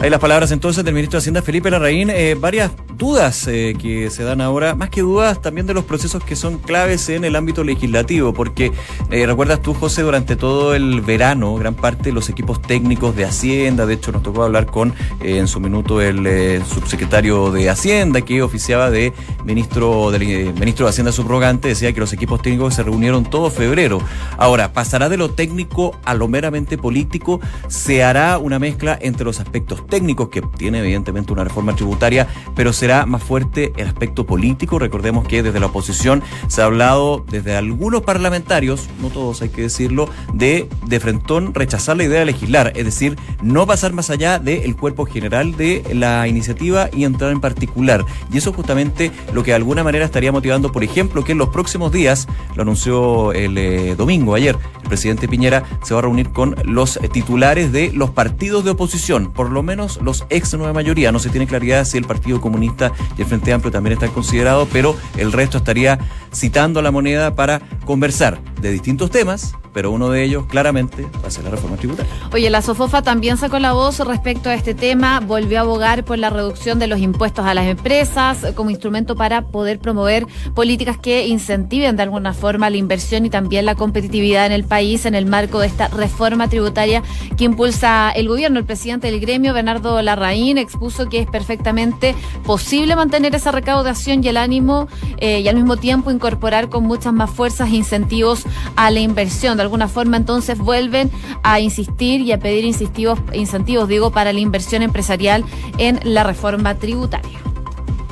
Hay 0.00 0.10
las 0.10 0.20
palabras 0.20 0.50
entonces 0.50 0.84
del 0.84 0.92
ministro 0.92 1.18
de 1.18 1.22
Hacienda 1.22 1.40
Felipe 1.40 1.70
Larraín. 1.70 2.10
Eh, 2.10 2.36
varias 2.38 2.72
dudas 2.96 3.46
eh, 3.48 3.74
que 3.80 4.10
se 4.10 4.22
dan 4.22 4.40
ahora, 4.40 4.74
más 4.74 4.90
que 4.90 5.00
dudas 5.00 5.40
también 5.40 5.66
de 5.66 5.74
los 5.74 5.84
procesos 5.84 6.22
que 6.22 6.36
son 6.36 6.58
claves 6.58 7.08
en 7.08 7.24
el 7.24 7.36
ámbito 7.36 7.64
legislativo, 7.64 8.34
porque 8.34 8.72
eh, 9.10 9.26
recuerdas 9.26 9.62
tú, 9.62 9.72
José, 9.72 10.02
durante 10.02 10.36
todo 10.36 10.74
el 10.74 11.00
verano, 11.00 11.54
gran 11.54 11.74
parte 11.74 12.04
de 12.04 12.12
los 12.12 12.28
equipos 12.28 12.60
técnicos 12.60 13.16
de 13.16 13.24
Hacienda, 13.24 13.86
de 13.86 13.94
hecho 13.94 14.12
nos 14.12 14.22
tocó 14.22 14.42
hablar 14.42 14.66
con 14.66 14.92
en 15.20 15.48
su 15.48 15.58
minuto 15.58 16.00
el 16.00 16.62
subsecretario 16.64 17.50
de 17.50 17.70
Hacienda 17.70 18.20
que 18.20 18.42
oficiaba 18.42 18.90
de 18.90 19.12
ministro, 19.44 20.10
del 20.10 20.52
ministro 20.54 20.86
de 20.86 20.90
Hacienda 20.90 21.12
subrogante, 21.12 21.68
decía 21.68 21.92
que 21.92 22.00
los 22.00 22.12
equipos 22.12 22.42
técnicos 22.42 22.74
se 22.74 22.82
reunieron 22.82 23.24
todo 23.24 23.50
febrero. 23.50 24.00
Ahora, 24.38 24.72
pasará 24.72 25.08
de 25.08 25.16
lo 25.16 25.30
técnico 25.30 25.98
a 26.04 26.14
lo 26.14 26.28
meramente 26.28 26.76
político, 26.78 27.40
se 27.68 28.04
hará 28.04 28.38
una 28.38 28.58
mezcla 28.58 28.98
entre 29.00 29.24
los 29.24 29.40
aspectos 29.40 29.83
técnicos, 29.86 30.28
que 30.28 30.42
tiene 30.42 30.80
evidentemente 30.80 31.32
una 31.32 31.44
reforma 31.44 31.74
tributaria, 31.74 32.26
pero 32.54 32.72
será 32.72 33.06
más 33.06 33.22
fuerte 33.22 33.72
el 33.76 33.86
aspecto 33.86 34.26
político. 34.26 34.78
Recordemos 34.78 35.26
que 35.26 35.42
desde 35.42 35.60
la 35.60 35.66
oposición 35.66 36.22
se 36.48 36.62
ha 36.62 36.66
hablado 36.66 37.24
desde 37.30 37.56
algunos 37.56 38.02
parlamentarios, 38.02 38.88
no 39.00 39.08
todos 39.08 39.42
hay 39.42 39.48
que 39.48 39.62
decirlo, 39.62 40.08
de 40.32 40.68
de 40.86 41.00
frentón 41.00 41.54
rechazar 41.54 41.96
la 41.96 42.04
idea 42.04 42.20
de 42.20 42.26
legislar, 42.26 42.72
es 42.76 42.84
decir, 42.84 43.16
no 43.42 43.66
pasar 43.66 43.92
más 43.92 44.10
allá 44.10 44.38
del 44.38 44.76
cuerpo 44.76 45.06
general 45.06 45.56
de 45.56 45.82
la 45.92 46.28
iniciativa 46.28 46.88
y 46.92 47.04
entrar 47.04 47.32
en 47.32 47.40
particular. 47.40 48.04
Y 48.32 48.38
eso 48.38 48.50
es 48.50 48.56
justamente 48.56 49.10
lo 49.32 49.42
que 49.42 49.50
de 49.50 49.56
alguna 49.56 49.84
manera 49.84 50.04
estaría 50.04 50.32
motivando, 50.32 50.72
por 50.72 50.84
ejemplo, 50.84 51.24
que 51.24 51.32
en 51.32 51.38
los 51.38 51.48
próximos 51.48 51.92
días, 51.92 52.28
lo 52.54 52.62
anunció 52.62 53.32
el 53.32 53.56
eh, 53.58 53.94
domingo, 53.96 54.34
ayer, 54.34 54.56
el 54.84 54.88
presidente 54.88 55.28
Piñera 55.28 55.64
se 55.82 55.94
va 55.94 56.00
a 56.00 56.02
reunir 56.02 56.30
con 56.30 56.54
los 56.64 57.00
titulares 57.12 57.72
de 57.72 57.90
los 57.92 58.10
partidos 58.10 58.64
de 58.64 58.70
oposición, 58.70 59.32
por 59.32 59.50
lo 59.50 59.62
menos 59.62 59.98
los 60.02 60.26
ex 60.28 60.54
nueva 60.54 60.72
mayoría. 60.72 61.10
No 61.10 61.18
se 61.18 61.30
tiene 61.30 61.46
claridad 61.46 61.84
si 61.84 61.96
el 61.98 62.04
Partido 62.04 62.40
Comunista 62.40 62.92
y 63.16 63.22
el 63.22 63.26
Frente 63.26 63.52
Amplio 63.52 63.72
también 63.72 63.94
están 63.94 64.10
considerados, 64.10 64.68
pero 64.72 64.94
el 65.16 65.32
resto 65.32 65.58
estaría 65.58 65.98
citando 66.32 66.82
la 66.82 66.90
moneda 66.90 67.34
para 67.34 67.60
conversar 67.84 68.40
de 68.60 68.70
distintos 68.70 69.10
temas, 69.10 69.54
pero 69.74 69.90
uno 69.90 70.08
de 70.08 70.22
ellos 70.22 70.46
claramente 70.46 71.06
va 71.22 71.28
a 71.28 71.30
ser 71.30 71.44
la 71.44 71.50
reforma 71.50 71.76
tributaria. 71.76 72.10
Oye, 72.32 72.48
la 72.48 72.62
Sofofa 72.62 73.02
también 73.02 73.36
sacó 73.36 73.58
la 73.58 73.72
voz 73.72 73.98
respecto 73.98 74.48
a 74.48 74.54
este 74.54 74.72
tema, 74.72 75.20
volvió 75.20 75.58
a 75.58 75.62
abogar 75.62 76.04
por 76.04 76.18
la 76.18 76.30
reducción 76.30 76.78
de 76.78 76.86
los 76.86 77.00
impuestos 77.00 77.44
a 77.44 77.52
las 77.54 77.66
empresas 77.66 78.46
como 78.54 78.70
instrumento 78.70 79.16
para 79.16 79.42
poder 79.48 79.80
promover 79.80 80.26
políticas 80.54 80.96
que 80.96 81.26
incentiven 81.26 81.96
de 81.96 82.04
alguna 82.04 82.32
forma 82.32 82.70
la 82.70 82.76
inversión 82.76 83.26
y 83.26 83.30
también 83.30 83.66
la 83.66 83.74
competitividad 83.74 84.46
en 84.46 84.52
el 84.52 84.64
país 84.64 85.04
en 85.04 85.14
el 85.14 85.26
marco 85.26 85.58
de 85.58 85.66
esta 85.66 85.88
reforma 85.88 86.48
tributaria 86.48 87.02
que 87.36 87.44
impulsa 87.44 88.12
el 88.12 88.28
gobierno. 88.28 88.60
El 88.60 88.64
presidente 88.64 89.10
del 89.10 89.20
gremio, 89.20 89.52
Bernardo 89.52 90.00
Larraín, 90.00 90.56
expuso 90.56 91.08
que 91.08 91.18
es 91.18 91.26
perfectamente 91.26 92.14
posible 92.46 92.94
mantener 92.96 93.34
esa 93.34 93.50
recaudación 93.50 94.22
y 94.22 94.28
el 94.28 94.36
ánimo 94.36 94.88
eh, 95.18 95.40
y 95.40 95.48
al 95.48 95.56
mismo 95.56 95.76
tiempo 95.76 96.12
incorporar 96.12 96.68
con 96.68 96.84
muchas 96.84 97.12
más 97.12 97.30
fuerzas 97.30 97.73
incentivos 97.74 98.44
a 98.76 98.90
la 98.90 99.00
inversión. 99.00 99.56
De 99.56 99.62
alguna 99.62 99.88
forma 99.88 100.16
entonces 100.16 100.58
vuelven 100.58 101.10
a 101.42 101.60
insistir 101.60 102.20
y 102.20 102.32
a 102.32 102.38
pedir 102.38 102.64
incentivos, 102.64 103.18
incentivos 103.32 103.88
digo, 103.88 104.10
para 104.10 104.32
la 104.32 104.40
inversión 104.40 104.82
empresarial 104.82 105.44
en 105.78 106.00
la 106.04 106.24
reforma 106.24 106.76
tributaria. 106.76 107.38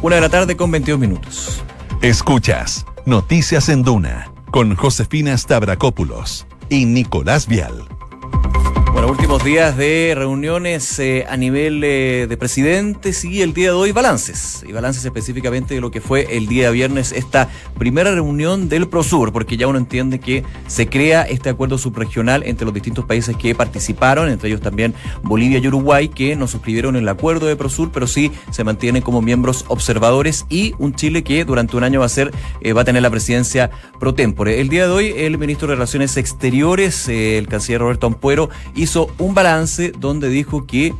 Una 0.03 0.16
de 0.16 0.20
la 0.20 0.29
tarde 0.29 0.57
con 0.57 0.70
22 0.70 1.01
minutos. 1.01 1.62
Escuchas 2.01 2.85
Noticias 3.07 3.68
en 3.68 3.83
Duna 3.83 4.33
con 4.51 4.77
Josefina 4.77 5.37
Stavrakopoulos 5.37 6.46
y 6.68 6.85
Nicolás 6.85 7.46
Vial. 7.46 7.85
Bueno, 9.03 9.15
últimos 9.15 9.43
días 9.43 9.77
de 9.77 10.15
reuniones 10.17 10.97
eh, 11.01 11.27
a 11.29 11.37
nivel 11.37 11.83
eh, 11.83 12.29
de 12.29 12.37
presidentes 12.37 13.25
y 13.25 13.43
el 13.43 13.53
día 13.53 13.71
de 13.71 13.73
hoy 13.73 13.91
balances. 13.91 14.65
Y 14.65 14.71
balances 14.71 15.05
específicamente 15.05 15.75
de 15.75 15.81
lo 15.81 15.91
que 15.91 16.01
fue 16.01 16.37
el 16.37 16.47
día 16.47 16.71
viernes 16.71 17.11
esta 17.11 17.49
primera 17.77 18.12
reunión 18.12 18.69
del 18.69 18.88
Prosur, 18.88 19.33
porque 19.33 19.57
ya 19.57 19.67
uno 19.67 19.79
entiende 19.79 20.21
que 20.21 20.45
se 20.69 20.87
crea 20.87 21.23
este 21.23 21.51
acuerdo 21.51 21.79
subregional 21.79 22.45
entre 22.45 22.65
los 22.65 22.73
distintos 22.73 23.05
países 23.05 23.37
que 23.37 23.57
participaron, 23.57 24.29
entre 24.29 24.51
ellos 24.51 24.61
también 24.61 24.95
Bolivia 25.25 25.59
y 25.59 25.67
Uruguay, 25.67 26.07
que 26.07 26.37
no 26.37 26.47
suscribieron 26.47 26.95
el 26.95 27.09
acuerdo 27.09 27.47
de 27.47 27.57
Prosur, 27.57 27.91
pero 27.91 28.07
sí 28.07 28.31
se 28.53 28.62
mantienen 28.62 29.03
como 29.03 29.21
miembros 29.21 29.65
observadores 29.67 30.47
y 30.49 30.77
un 30.79 30.95
Chile 30.95 31.25
que 31.25 31.45
durante 31.45 31.77
un 31.77 31.83
año 31.83 31.99
va 31.99 32.07
a 32.07 32.09
ser, 32.09 32.31
eh, 32.61 32.73
va 32.73 32.83
a 32.83 32.85
tener 32.85 33.03
la 33.03 33.11
presidencia 33.11 33.73
pro 33.99 34.15
tempore. 34.15 34.61
El 34.61 34.69
día 34.69 34.87
de 34.87 34.93
hoy 34.93 35.12
el 35.17 35.38
ministro 35.38 35.67
de 35.67 35.75
Relaciones 35.75 36.17
Exteriores, 36.17 37.09
el 37.09 37.49
canciller 37.49 37.81
Roberto 37.81 38.07
Ampuero, 38.07 38.49
hizo 38.77 38.91
un 39.18 39.35
balance 39.35 39.92
donde 39.98 40.28
dijo 40.28 40.66
que 40.66 40.94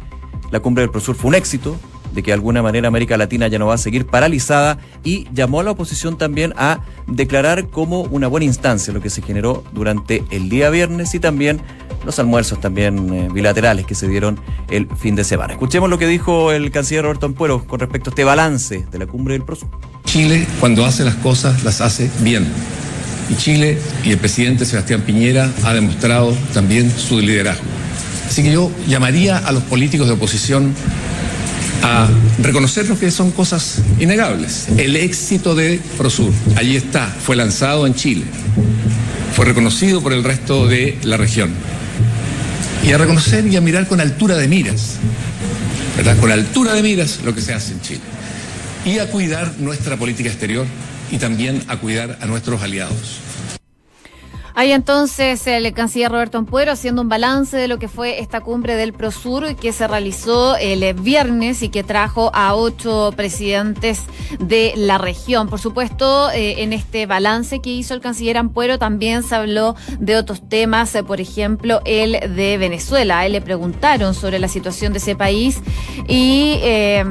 la 0.51 0.61
cumbre 0.61 0.83
del 0.83 0.91
Prosur 0.91 1.15
fue 1.15 1.29
un 1.29 1.35
éxito, 1.35 1.77
de 2.15 2.23
que 2.23 2.31
de 2.31 2.35
alguna 2.35 2.63
manera 2.63 2.89
América 2.89 3.17
Latina 3.17 3.49
ya 3.49 3.59
no 3.59 3.67
va 3.67 3.75
a 3.75 3.79
seguir 3.79 4.07
paralizada 4.07 4.79
y 5.03 5.27
llamó 5.33 5.61
a 5.61 5.65
la 5.65 5.71
oposición 5.71 6.19
también 6.19 6.53
a 6.57 6.81
declarar 7.07 7.69
como 7.69 8.03
una 8.03 8.29
buena 8.29 8.45
instancia 8.45 8.93
lo 8.93 9.01
que 9.01 9.11
se 9.11 9.23
generó 9.23 9.65
durante 9.73 10.23
el 10.31 10.49
día 10.49 10.69
viernes 10.71 11.15
y 11.15 11.21
también 11.21 11.61
los 12.05 12.19
almuerzos 12.19 12.61
también 12.61 13.15
eh, 13.15 13.29
bilaterales 13.33 13.87
que 13.87 13.95
se 13.95 14.09
dieron 14.09 14.39
el 14.71 14.89
fin 14.97 15.15
de 15.15 15.25
semana. 15.25 15.55
Escuchemos 15.55 15.89
lo 15.89 15.99
que 15.99 16.07
dijo 16.07 16.53
el 16.53 16.71
canciller 16.71 17.05
Roberto 17.05 17.27
Ampuero 17.27 17.65
con 17.65 17.81
respecto 17.81 18.11
a 18.11 18.13
este 18.13 18.25
balance 18.25 18.87
de 18.91 18.99
la 18.99 19.07
cumbre 19.07 19.35
del 19.35 19.45
Prosur. 19.45 19.69
Chile, 20.05 20.47
cuando 20.61 20.85
hace 20.85 21.05
las 21.05 21.15
cosas, 21.17 21.65
las 21.65 21.81
hace 21.81 22.11
bien. 22.21 22.47
Y 23.31 23.37
Chile 23.37 23.79
y 24.05 24.11
el 24.11 24.19
presidente 24.19 24.67
Sebastián 24.67 25.03
Piñera 25.03 25.51
ha 25.65 25.73
demostrado 25.73 26.35
también 26.53 26.91
su 26.91 27.21
liderazgo. 27.21 27.82
Así 28.33 28.43
que 28.43 28.51
yo 28.51 28.73
llamaría 28.89 29.37
a 29.37 29.53
los 29.53 29.63
políticos 29.65 30.07
de 30.07 30.15
oposición 30.15 30.73
a 31.83 32.09
reconocer 32.39 32.89
lo 32.89 32.99
que 32.99 33.11
son 33.11 33.31
cosas 33.31 33.83
innegables. 34.01 34.69
El 34.79 34.97
éxito 34.97 35.55
de 35.55 35.79
Prosur, 35.99 36.33
allí 36.57 36.77
está, 36.77 37.09
fue 37.09 37.37
lanzado 37.37 37.87
en 37.87 37.95
Chile, 37.95 38.25
fue 39.37 39.45
reconocido 39.45 40.01
por 40.01 40.15
el 40.15 40.25
resto 40.25 40.67
de 40.67 40.97
la 41.03 41.19
región. 41.19 41.51
Y 42.83 42.93
a 42.93 42.97
reconocer 42.97 43.47
y 43.47 43.57
a 43.57 43.61
mirar 43.61 43.87
con 43.87 44.01
altura 44.01 44.39
de 44.39 44.49
miras, 44.49 44.95
¿verdad? 45.99 46.17
Con 46.17 46.33
altura 46.33 46.73
de 46.73 46.83
miras 46.83 47.21
lo 47.27 47.35
que 47.35 47.43
se 47.43 47.53
hace 47.53 47.75
en 47.75 47.83
Chile. 47.83 48.01
Y 48.87 48.99
a 48.99 49.11
cuidar 49.11 49.57
nuestra 49.59 49.99
política 49.99 50.31
exterior 50.31 50.65
y 51.11 51.19
también 51.19 51.63
a 51.69 51.77
cuidar 51.77 52.17
a 52.23 52.25
nuestros 52.25 52.63
aliados. 52.63 53.19
Ahí 54.55 54.73
entonces 54.73 55.47
el 55.47 55.73
canciller 55.73 56.11
Roberto 56.11 56.39
Ampuero 56.39 56.73
haciendo 56.73 57.03
un 57.03 57.09
balance 57.09 57.57
de 57.57 57.69
lo 57.69 57.79
que 57.79 57.89
fue 57.89 58.21
esta 58.21 58.41
cumbre 58.41 58.77
del 58.77 58.93
Prosur 58.93 59.57
que 59.57 59.73
se 59.73 59.89
realizó 59.89 60.57
el 60.57 60.93
viernes 60.95 61.63
y 61.63 61.69
que 61.69 61.83
trajo 61.83 62.31
a 62.35 62.55
ocho 62.55 63.13
presidentes 63.17 64.03
de 64.39 64.75
la 64.77 64.99
región. 64.99 65.49
Por 65.49 65.59
supuesto, 65.59 66.31
eh, 66.31 66.63
en 66.63 66.73
este 66.73 67.07
balance 67.07 67.61
que 67.61 67.71
hizo 67.71 67.95
el 67.95 68.01
canciller 68.01 68.37
Ampuero 68.37 68.79
también 68.79 69.23
se 69.23 69.35
habló 69.35 69.75
de 69.99 70.17
otros 70.17 70.47
temas, 70.49 70.95
eh, 70.95 71.03
por 71.03 71.21
ejemplo, 71.21 71.81
el 71.85 72.35
de 72.35 72.59
Venezuela. 72.59 73.25
Él 73.25 73.33
le 73.33 73.41
preguntaron 73.41 74.15
sobre 74.15 74.39
la 74.39 74.49
situación 74.49 74.93
de 74.93 74.99
ese 74.99 75.17
país 75.17 75.61
y 76.09 76.59
eh, 76.63 77.05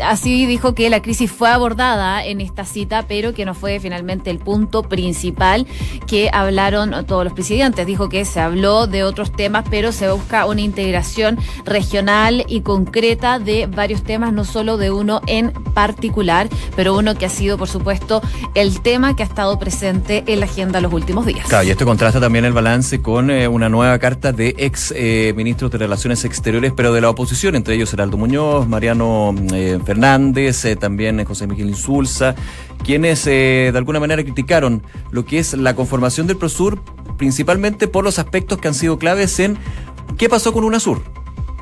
así 0.00 0.46
dijo 0.46 0.74
que 0.74 0.90
la 0.90 1.02
crisis 1.02 1.30
fue 1.30 1.48
abordada 1.48 2.24
en 2.24 2.40
esta 2.40 2.64
cita, 2.64 3.04
pero 3.08 3.34
que 3.34 3.44
no 3.44 3.54
fue 3.54 3.80
finalmente 3.80 4.30
el 4.30 4.38
punto 4.38 4.82
principal 4.82 5.66
que 6.06 6.30
hablaron 6.32 6.83
todos 7.06 7.24
los 7.24 7.32
presidentes. 7.32 7.86
Dijo 7.86 8.08
que 8.08 8.24
se 8.24 8.40
habló 8.40 8.86
de 8.86 9.04
otros 9.04 9.32
temas, 9.32 9.64
pero 9.70 9.92
se 9.92 10.10
busca 10.10 10.46
una 10.46 10.60
integración 10.60 11.38
regional 11.64 12.44
y 12.48 12.60
concreta 12.60 13.38
de 13.38 13.66
varios 13.66 14.02
temas, 14.02 14.32
no 14.32 14.44
solo 14.44 14.76
de 14.76 14.90
uno 14.90 15.20
en 15.26 15.52
particular, 15.52 16.48
pero 16.76 16.96
uno 16.96 17.14
que 17.14 17.26
ha 17.26 17.30
sido, 17.30 17.58
por 17.58 17.68
supuesto, 17.68 18.22
el 18.54 18.80
tema 18.80 19.16
que 19.16 19.22
ha 19.22 19.26
estado 19.26 19.58
presente 19.58 20.24
en 20.26 20.40
la 20.40 20.46
agenda 20.46 20.80
los 20.80 20.92
últimos 20.92 21.26
días. 21.26 21.46
Claro, 21.48 21.66
y 21.66 21.70
esto 21.70 21.84
contrasta 21.84 22.20
también 22.20 22.44
el 22.44 22.52
balance 22.52 23.00
con 23.00 23.30
eh, 23.30 23.48
una 23.48 23.68
nueva 23.68 23.98
carta 23.98 24.32
de 24.32 24.54
ex 24.58 24.92
eh, 24.96 25.32
ministros 25.36 25.70
de 25.70 25.78
Relaciones 25.78 26.24
Exteriores, 26.24 26.72
pero 26.74 26.92
de 26.92 27.00
la 27.00 27.10
oposición, 27.10 27.54
entre 27.54 27.74
ellos 27.74 27.92
Heraldo 27.92 28.16
Muñoz, 28.16 28.68
Mariano 28.68 29.34
eh, 29.52 29.78
Fernández, 29.84 30.64
también 30.78 31.24
José 31.24 31.46
Miguel 31.46 31.68
Insulza, 31.68 32.34
quienes 32.84 33.24
de 33.24 33.72
alguna 33.74 34.00
manera 34.00 34.22
criticaron 34.22 34.82
lo 35.10 35.24
que 35.24 35.38
es 35.38 35.54
la 35.54 35.74
conformación 35.74 36.26
del 36.26 36.36
Prosur, 36.36 36.73
principalmente 37.16 37.88
por 37.88 38.04
los 38.04 38.18
aspectos 38.18 38.58
que 38.58 38.68
han 38.68 38.74
sido 38.74 38.98
claves 38.98 39.38
en 39.40 39.58
qué 40.18 40.28
pasó 40.28 40.52
con 40.52 40.64
UNASUR. 40.64 41.02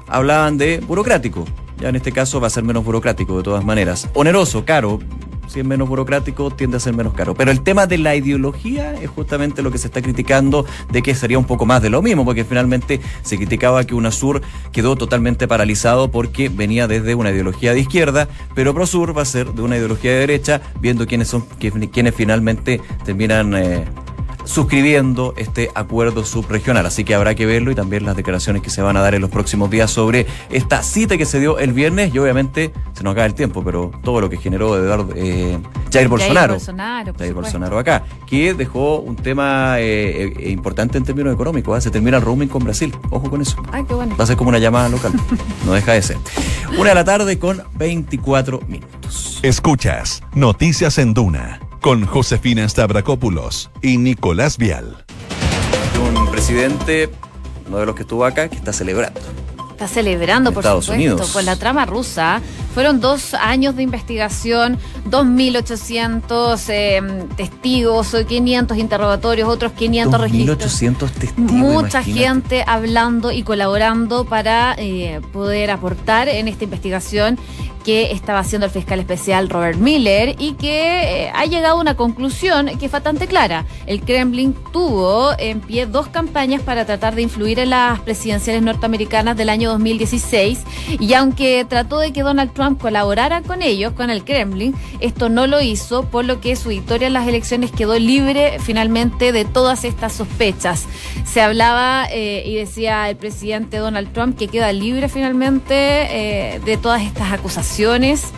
Hablaban 0.08 0.58
de 0.58 0.80
burocrático, 0.80 1.44
ya 1.78 1.88
en 1.88 1.96
este 1.96 2.12
caso 2.12 2.40
va 2.40 2.46
a 2.46 2.50
ser 2.50 2.64
menos 2.64 2.84
burocrático 2.84 3.36
de 3.36 3.42
todas 3.42 3.64
maneras. 3.64 4.08
Oneroso, 4.14 4.64
caro, 4.64 5.00
si 5.52 5.60
es 5.60 5.66
menos 5.66 5.88
burocrático, 5.88 6.50
tiende 6.50 6.78
a 6.78 6.80
ser 6.80 6.94
menos 6.94 7.12
caro. 7.12 7.34
Pero 7.34 7.50
el 7.50 7.62
tema 7.62 7.86
de 7.86 7.98
la 7.98 8.16
ideología 8.16 8.94
es 8.94 9.10
justamente 9.10 9.62
lo 9.62 9.70
que 9.70 9.78
se 9.78 9.88
está 9.88 10.00
criticando, 10.00 10.64
de 10.90 11.02
que 11.02 11.14
sería 11.14 11.38
un 11.38 11.44
poco 11.44 11.66
más 11.66 11.82
de 11.82 11.90
lo 11.90 12.00
mismo, 12.02 12.24
porque 12.24 12.44
finalmente 12.44 13.00
se 13.22 13.36
criticaba 13.36 13.84
que 13.84 13.94
UNASUR 13.94 14.40
quedó 14.72 14.96
totalmente 14.96 15.46
paralizado 15.46 16.10
porque 16.10 16.48
venía 16.48 16.88
desde 16.88 17.14
una 17.14 17.30
ideología 17.30 17.74
de 17.74 17.80
izquierda, 17.80 18.28
pero 18.54 18.72
ProSur 18.74 19.16
va 19.16 19.22
a 19.22 19.26
ser 19.26 19.52
de 19.52 19.62
una 19.62 19.76
ideología 19.76 20.12
de 20.12 20.18
derecha, 20.18 20.62
viendo 20.80 21.06
quiénes 21.06 21.28
son 21.28 21.42
quienes 21.58 22.14
finalmente 22.14 22.80
terminan 23.04 23.54
eh, 23.54 23.84
suscribiendo 24.44 25.34
este 25.36 25.70
acuerdo 25.74 26.24
subregional. 26.24 26.86
Así 26.86 27.04
que 27.04 27.14
habrá 27.14 27.34
que 27.34 27.46
verlo 27.46 27.70
y 27.70 27.74
también 27.74 28.04
las 28.04 28.16
declaraciones 28.16 28.62
que 28.62 28.70
se 28.70 28.82
van 28.82 28.96
a 28.96 29.00
dar 29.00 29.14
en 29.14 29.20
los 29.20 29.30
próximos 29.30 29.70
días 29.70 29.90
sobre 29.90 30.26
esta 30.50 30.82
cita 30.82 31.16
que 31.16 31.24
se 31.24 31.40
dio 31.40 31.58
el 31.58 31.72
viernes. 31.72 32.14
Y 32.14 32.18
obviamente 32.18 32.72
se 32.92 33.04
nos 33.04 33.12
acaba 33.12 33.26
el 33.26 33.34
tiempo, 33.34 33.62
pero 33.64 33.90
todo 34.02 34.20
lo 34.20 34.30
que 34.30 34.36
generó 34.36 34.76
Eduardo, 34.76 35.12
eh, 35.14 35.58
Jair 35.92 36.08
Bolsonaro. 36.08 36.54
Bolsonaro, 36.54 37.12
por 37.12 37.18
Jair 37.18 37.30
supuesto. 37.30 37.58
Bolsonaro 37.58 37.78
acá, 37.78 38.04
que 38.26 38.54
dejó 38.54 39.00
un 39.00 39.16
tema 39.16 39.80
eh, 39.80 40.32
eh, 40.38 40.50
importante 40.50 40.98
en 40.98 41.04
términos 41.04 41.34
económicos. 41.34 41.76
¿ah? 41.76 41.80
Se 41.80 41.90
termina 41.90 42.16
el 42.16 42.22
roaming 42.22 42.48
con 42.48 42.64
Brasil. 42.64 42.94
Ojo 43.10 43.30
con 43.30 43.40
eso. 43.40 43.56
Ay, 43.72 43.84
qué 43.84 43.94
bueno. 43.94 44.16
Va 44.16 44.24
a 44.24 44.26
ser 44.26 44.36
como 44.36 44.50
una 44.50 44.58
llamada 44.58 44.88
local. 44.88 45.12
No 45.66 45.74
deja 45.74 45.92
de 45.92 46.02
ser. 46.02 46.16
Una 46.76 46.88
de 46.88 46.94
la 46.96 47.04
tarde 47.04 47.38
con 47.38 47.62
24 47.74 48.62
minutos. 48.66 49.38
Escuchas 49.42 50.22
Noticias 50.34 50.98
en 50.98 51.14
Duna 51.14 51.60
con 51.82 52.06
Josefina 52.06 52.66
Stavrakopoulos 52.66 53.70
y 53.82 53.98
Nicolás 53.98 54.56
Vial. 54.56 55.04
Un 56.00 56.30
presidente, 56.30 57.10
uno 57.66 57.78
de 57.78 57.86
los 57.86 57.96
que 57.96 58.02
estuvo 58.02 58.24
acá, 58.24 58.48
que 58.48 58.56
está 58.56 58.72
celebrando. 58.72 59.20
Está 59.82 59.94
celebrando, 59.94 60.52
por 60.52 60.60
Estados 60.62 60.84
supuesto, 60.84 61.12
Unidos. 61.12 61.30
pues 61.32 61.44
la 61.44 61.56
trama 61.56 61.84
rusa. 61.86 62.40
Fueron 62.72 63.00
dos 63.00 63.34
años 63.34 63.74
de 63.74 63.82
investigación, 63.82 64.78
2.800 65.10 66.64
eh, 66.68 67.26
testigos, 67.36 68.14
500 68.28 68.78
interrogatorios, 68.78 69.48
otros 69.48 69.72
500 69.72 70.20
registros. 70.20 70.80
2.800 70.82 71.10
testigos. 71.10 71.52
Mucha 71.52 71.98
imagínate. 72.02 72.28
gente 72.28 72.64
hablando 72.64 73.32
y 73.32 73.42
colaborando 73.42 74.24
para 74.24 74.76
eh, 74.78 75.20
poder 75.32 75.72
aportar 75.72 76.28
en 76.28 76.46
esta 76.46 76.62
investigación 76.62 77.38
que 77.82 78.12
estaba 78.12 78.38
haciendo 78.38 78.66
el 78.66 78.72
fiscal 78.72 79.00
especial 79.00 79.48
Robert 79.48 79.78
Miller 79.78 80.36
y 80.38 80.52
que 80.52 81.24
eh, 81.24 81.32
ha 81.34 81.44
llegado 81.46 81.76
a 81.76 81.80
una 81.80 81.96
conclusión 81.96 82.70
que 82.78 82.86
es 82.86 82.92
bastante 82.92 83.26
clara. 83.26 83.66
El 83.86 84.02
Kremlin 84.02 84.54
tuvo 84.72 85.32
en 85.38 85.60
pie 85.60 85.86
dos 85.86 86.06
campañas 86.08 86.62
para 86.62 86.84
tratar 86.84 87.14
de 87.14 87.22
influir 87.22 87.58
en 87.58 87.70
las 87.70 88.00
presidenciales 88.00 88.62
norteamericanas 88.62 89.36
del 89.36 89.48
año 89.48 89.71
2016 89.72 90.60
y 91.00 91.14
aunque 91.14 91.64
trató 91.68 91.98
de 91.98 92.12
que 92.12 92.22
Donald 92.22 92.52
Trump 92.52 92.80
colaborara 92.80 93.42
con 93.42 93.62
ellos, 93.62 93.92
con 93.92 94.10
el 94.10 94.24
Kremlin, 94.24 94.74
esto 95.00 95.28
no 95.28 95.46
lo 95.46 95.60
hizo, 95.60 96.04
por 96.04 96.24
lo 96.24 96.40
que 96.40 96.56
su 96.56 96.70
victoria 96.70 97.06
en 97.06 97.12
las 97.12 97.26
elecciones 97.28 97.72
quedó 97.72 97.98
libre 97.98 98.58
finalmente 98.60 99.32
de 99.32 99.44
todas 99.44 99.84
estas 99.84 100.12
sospechas. 100.12 100.86
Se 101.24 101.40
hablaba 101.40 102.06
eh, 102.10 102.42
y 102.46 102.56
decía 102.56 103.08
el 103.08 103.16
presidente 103.16 103.78
Donald 103.78 104.12
Trump 104.12 104.38
que 104.38 104.48
queda 104.48 104.72
libre 104.72 105.08
finalmente 105.08 105.74
eh, 105.74 106.60
de 106.64 106.76
todas 106.76 107.02
estas 107.02 107.32
acusaciones. 107.32 108.32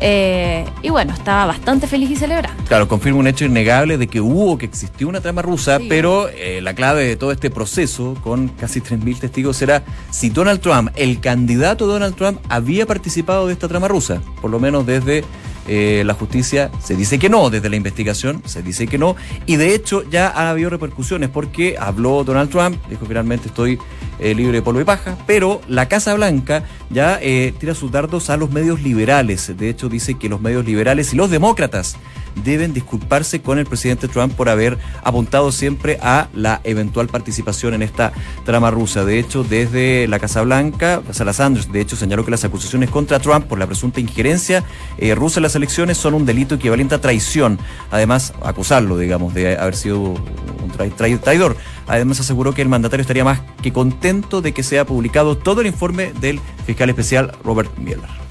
Eh, 0.00 0.64
y 0.82 0.90
bueno, 0.90 1.12
estaba 1.12 1.46
bastante 1.46 1.86
feliz 1.86 2.10
y 2.10 2.16
celebrando. 2.16 2.62
Claro, 2.64 2.88
confirma 2.88 3.18
un 3.20 3.26
hecho 3.26 3.44
innegable 3.44 3.98
de 3.98 4.06
que 4.06 4.20
hubo, 4.20 4.58
que 4.58 4.66
existió 4.66 5.08
una 5.08 5.20
trama 5.20 5.42
rusa, 5.42 5.78
Sí. 5.78 5.86
pero 5.88 6.28
eh, 6.28 6.60
la 6.62 6.74
clave 6.74 7.04
de 7.06 7.16
todo 7.16 7.32
este 7.32 7.50
proceso, 7.50 8.16
con 8.22 8.48
casi 8.48 8.80
3.000 8.80 9.18
testigos, 9.20 9.60
era 9.62 9.82
si 10.10 10.28
Donald 10.30 10.60
Trump, 10.60 10.90
el 10.96 11.20
candidato 11.20 11.86
Donald 11.86 12.14
Trump, 12.14 12.38
había 12.48 12.86
participado 12.86 13.46
de 13.46 13.52
esta 13.52 13.68
trama 13.68 13.88
rusa. 13.88 14.20
Por 14.40 14.50
lo 14.50 14.58
menos 14.60 14.86
desde 14.86 15.24
eh, 15.68 16.02
la 16.04 16.14
justicia 16.14 16.70
se 16.82 16.96
dice 16.96 17.18
que 17.18 17.28
no, 17.28 17.50
desde 17.50 17.68
la 17.68 17.76
investigación 17.76 18.42
se 18.44 18.62
dice 18.62 18.86
que 18.86 18.98
no, 18.98 19.16
y 19.46 19.56
de 19.56 19.74
hecho 19.74 20.08
ya 20.08 20.28
ha 20.28 20.50
habido 20.50 20.70
repercusiones 20.70 21.28
porque 21.30 21.76
habló 21.78 22.24
Donald 22.24 22.50
Trump, 22.50 22.76
dijo 22.88 23.06
finalmente 23.06 23.48
estoy 23.48 23.78
eh, 24.18 24.34
libre 24.34 24.58
de 24.58 24.62
polvo 24.62 24.80
y 24.80 24.84
paja, 24.84 25.18
pero 25.26 25.60
la 25.68 25.88
Casa 25.88 26.14
Blanca 26.14 26.64
ya 26.90 27.18
eh, 27.20 27.52
tira 27.58 27.74
sus 27.74 27.90
dardos 27.90 28.30
a 28.30 28.36
los 28.36 28.50
medios 28.50 28.82
liberales. 28.82 29.56
De 29.56 29.68
hecho, 29.68 29.88
dice 29.88 30.14
que 30.14 30.28
los 30.28 30.40
medios 30.40 30.64
liberales 30.64 31.12
y 31.12 31.16
los 31.16 31.30
demócratas 31.30 31.96
deben 32.44 32.72
disculparse 32.72 33.40
con 33.40 33.58
el 33.58 33.66
presidente 33.66 34.08
Trump 34.08 34.34
por 34.34 34.48
haber 34.48 34.78
apuntado 35.02 35.52
siempre 35.52 35.98
a 36.02 36.28
la 36.34 36.60
eventual 36.64 37.08
participación 37.08 37.74
en 37.74 37.82
esta 37.82 38.12
trama 38.44 38.70
rusa. 38.70 39.04
De 39.04 39.18
hecho, 39.18 39.44
desde 39.44 40.06
la 40.08 40.18
Casa 40.18 40.42
Blanca, 40.42 41.02
Sala 41.10 41.32
Sanders, 41.32 41.70
de 41.72 41.80
hecho, 41.80 41.96
señaló 41.96 42.24
que 42.24 42.30
las 42.30 42.44
acusaciones 42.44 42.90
contra 42.90 43.18
Trump 43.18 43.46
por 43.46 43.58
la 43.58 43.66
presunta 43.66 44.00
injerencia 44.00 44.64
eh, 44.98 45.14
rusa 45.14 45.40
en 45.40 45.44
las 45.44 45.56
elecciones 45.56 45.96
son 45.96 46.14
un 46.14 46.26
delito 46.26 46.56
equivalente 46.56 46.94
a 46.94 47.00
traición. 47.00 47.58
Además, 47.90 48.32
acusarlo, 48.42 48.98
digamos, 48.98 49.34
de 49.34 49.56
haber 49.56 49.76
sido 49.76 50.00
un 50.00 51.20
traidor. 51.20 51.56
Además, 51.86 52.20
aseguró 52.20 52.52
que 52.52 52.62
el 52.62 52.68
mandatario 52.68 53.02
estaría 53.02 53.24
más 53.24 53.40
que 53.62 53.72
contento 53.72 54.42
de 54.42 54.52
que 54.52 54.62
sea 54.62 54.84
publicado 54.84 55.36
todo 55.36 55.60
el 55.60 55.66
informe 55.66 56.12
del 56.20 56.40
fiscal 56.66 56.90
especial 56.90 57.32
Robert 57.44 57.70
Mueller. 57.78 58.25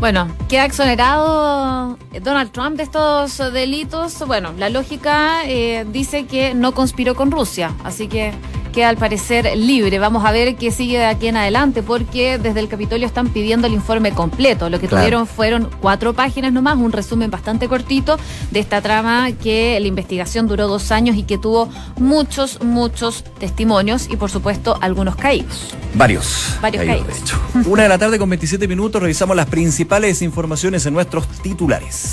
Bueno, 0.00 0.34
queda 0.48 0.64
exonerado 0.64 1.98
Donald 2.22 2.52
Trump 2.52 2.78
de 2.78 2.84
estos 2.84 3.36
delitos. 3.52 4.26
Bueno, 4.26 4.54
la 4.56 4.70
lógica 4.70 5.42
eh, 5.44 5.84
dice 5.92 6.24
que 6.24 6.54
no 6.54 6.72
conspiró 6.72 7.14
con 7.14 7.30
Rusia, 7.30 7.74
así 7.84 8.08
que 8.08 8.32
queda 8.70 8.88
al 8.88 8.96
parecer 8.96 9.56
libre. 9.56 9.98
Vamos 9.98 10.24
a 10.24 10.32
ver 10.32 10.56
qué 10.56 10.70
sigue 10.70 10.98
de 10.98 11.06
aquí 11.06 11.28
en 11.28 11.36
adelante, 11.36 11.82
porque 11.82 12.38
desde 12.38 12.60
el 12.60 12.68
Capitolio 12.68 13.06
están 13.06 13.28
pidiendo 13.28 13.66
el 13.66 13.72
informe 13.72 14.12
completo. 14.12 14.70
Lo 14.70 14.80
que 14.80 14.88
tuvieron 14.88 15.26
fueron 15.26 15.70
cuatro 15.80 16.12
páginas 16.12 16.52
nomás, 16.52 16.76
un 16.76 16.92
resumen 16.92 17.30
bastante 17.30 17.68
cortito 17.68 18.18
de 18.50 18.60
esta 18.60 18.80
trama 18.80 19.32
que 19.32 19.78
la 19.80 19.86
investigación 19.86 20.46
duró 20.46 20.68
dos 20.68 20.90
años 20.90 21.16
y 21.16 21.22
que 21.24 21.38
tuvo 21.38 21.68
muchos, 21.96 22.62
muchos 22.62 23.24
testimonios 23.38 24.08
y 24.10 24.16
por 24.16 24.30
supuesto 24.30 24.78
algunos 24.80 25.16
caídos. 25.16 25.74
Varios. 25.94 26.56
Varios 26.60 26.84
caídos. 26.84 27.06
De 27.08 27.18
hecho. 27.18 27.40
Una 27.66 27.84
de 27.84 27.88
la 27.88 27.98
tarde 27.98 28.18
con 28.18 28.28
27 28.30 28.68
minutos 28.68 29.02
revisamos 29.02 29.36
las 29.36 29.46
principales 29.46 30.22
informaciones 30.22 30.86
en 30.86 30.94
nuestros 30.94 31.26
titulares. 31.42 32.12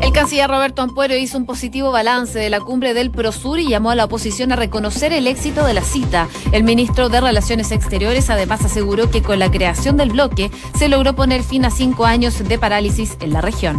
El 0.00 0.12
canciller 0.12 0.48
Roberto 0.48 0.80
Ampuero 0.80 1.14
hizo 1.14 1.36
un 1.36 1.44
positivo 1.44 1.92
balance 1.92 2.38
de 2.38 2.48
la 2.48 2.60
cumbre 2.60 2.94
del 2.94 3.10
Prosur 3.10 3.60
y 3.60 3.68
llamó 3.68 3.90
a 3.90 3.94
la 3.94 4.06
oposición 4.06 4.50
a 4.50 4.56
reconocer 4.56 5.12
el 5.12 5.26
éxito 5.26 5.64
de 5.64 5.74
la 5.74 5.82
cita. 5.82 6.26
El 6.52 6.64
ministro 6.64 7.10
de 7.10 7.20
Relaciones 7.20 7.70
Exteriores 7.70 8.30
además 8.30 8.64
aseguró 8.64 9.10
que 9.10 9.22
con 9.22 9.38
la 9.38 9.50
creación 9.50 9.98
del 9.98 10.10
bloque 10.10 10.50
se 10.78 10.88
logró 10.88 11.14
poner 11.14 11.42
fin 11.42 11.66
a 11.66 11.70
cinco 11.70 12.06
años 12.06 12.42
de 12.42 12.58
parálisis 12.58 13.18
en 13.20 13.34
la 13.34 13.42
región. 13.42 13.78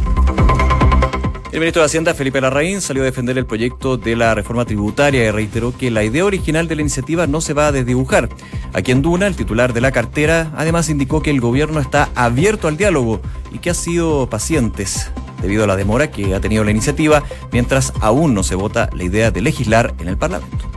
El 1.52 1.60
ministro 1.60 1.82
de 1.82 1.88
Hacienda, 1.88 2.14
Felipe 2.14 2.40
Larraín, 2.40 2.80
salió 2.82 3.02
a 3.02 3.06
defender 3.06 3.38
el 3.38 3.46
proyecto 3.46 3.98
de 3.98 4.16
la 4.16 4.34
reforma 4.36 4.64
tributaria 4.64 5.26
y 5.26 5.32
reiteró 5.32 5.76
que 5.76 5.92
la 5.92 6.04
idea 6.04 6.24
original 6.24 6.68
de 6.68 6.76
la 6.76 6.82
iniciativa 6.82 7.28
no 7.28 7.42
se 7.42 7.54
va 7.54 7.68
a 7.68 7.72
desdibujar. 7.74 8.30
Aquí 8.74 8.92
en 8.92 9.02
Duna, 9.02 9.28
el 9.28 9.36
titular 9.36 9.74
de 9.74 9.82
la 9.82 9.92
cartera, 9.92 10.52
además 10.56 10.88
indicó 10.88 11.22
que 11.22 11.32
el 11.32 11.42
gobierno 11.42 11.82
está 11.82 12.10
abierto 12.16 12.70
al 12.70 12.78
diálogo 12.78 13.20
y 13.52 13.58
que 13.58 13.72
ha 13.72 13.74
sido 13.74 14.30
pacientes 14.30 15.12
debido 15.42 15.64
a 15.64 15.68
la 15.68 15.76
demora 15.76 16.12
que 16.12 16.34
ha 16.36 16.40
tenido 16.40 16.64
la 16.64 16.72
iniciativa, 16.72 17.24
mientras 17.52 17.94
aún 18.02 18.34
no 18.34 18.44
se 18.44 18.56
vota 18.56 18.90
la 18.94 19.04
idea 19.04 19.32
de 19.32 19.42
legislar 19.42 19.94
en 20.00 20.08
el 20.08 20.18
Parlamento. 20.18 20.72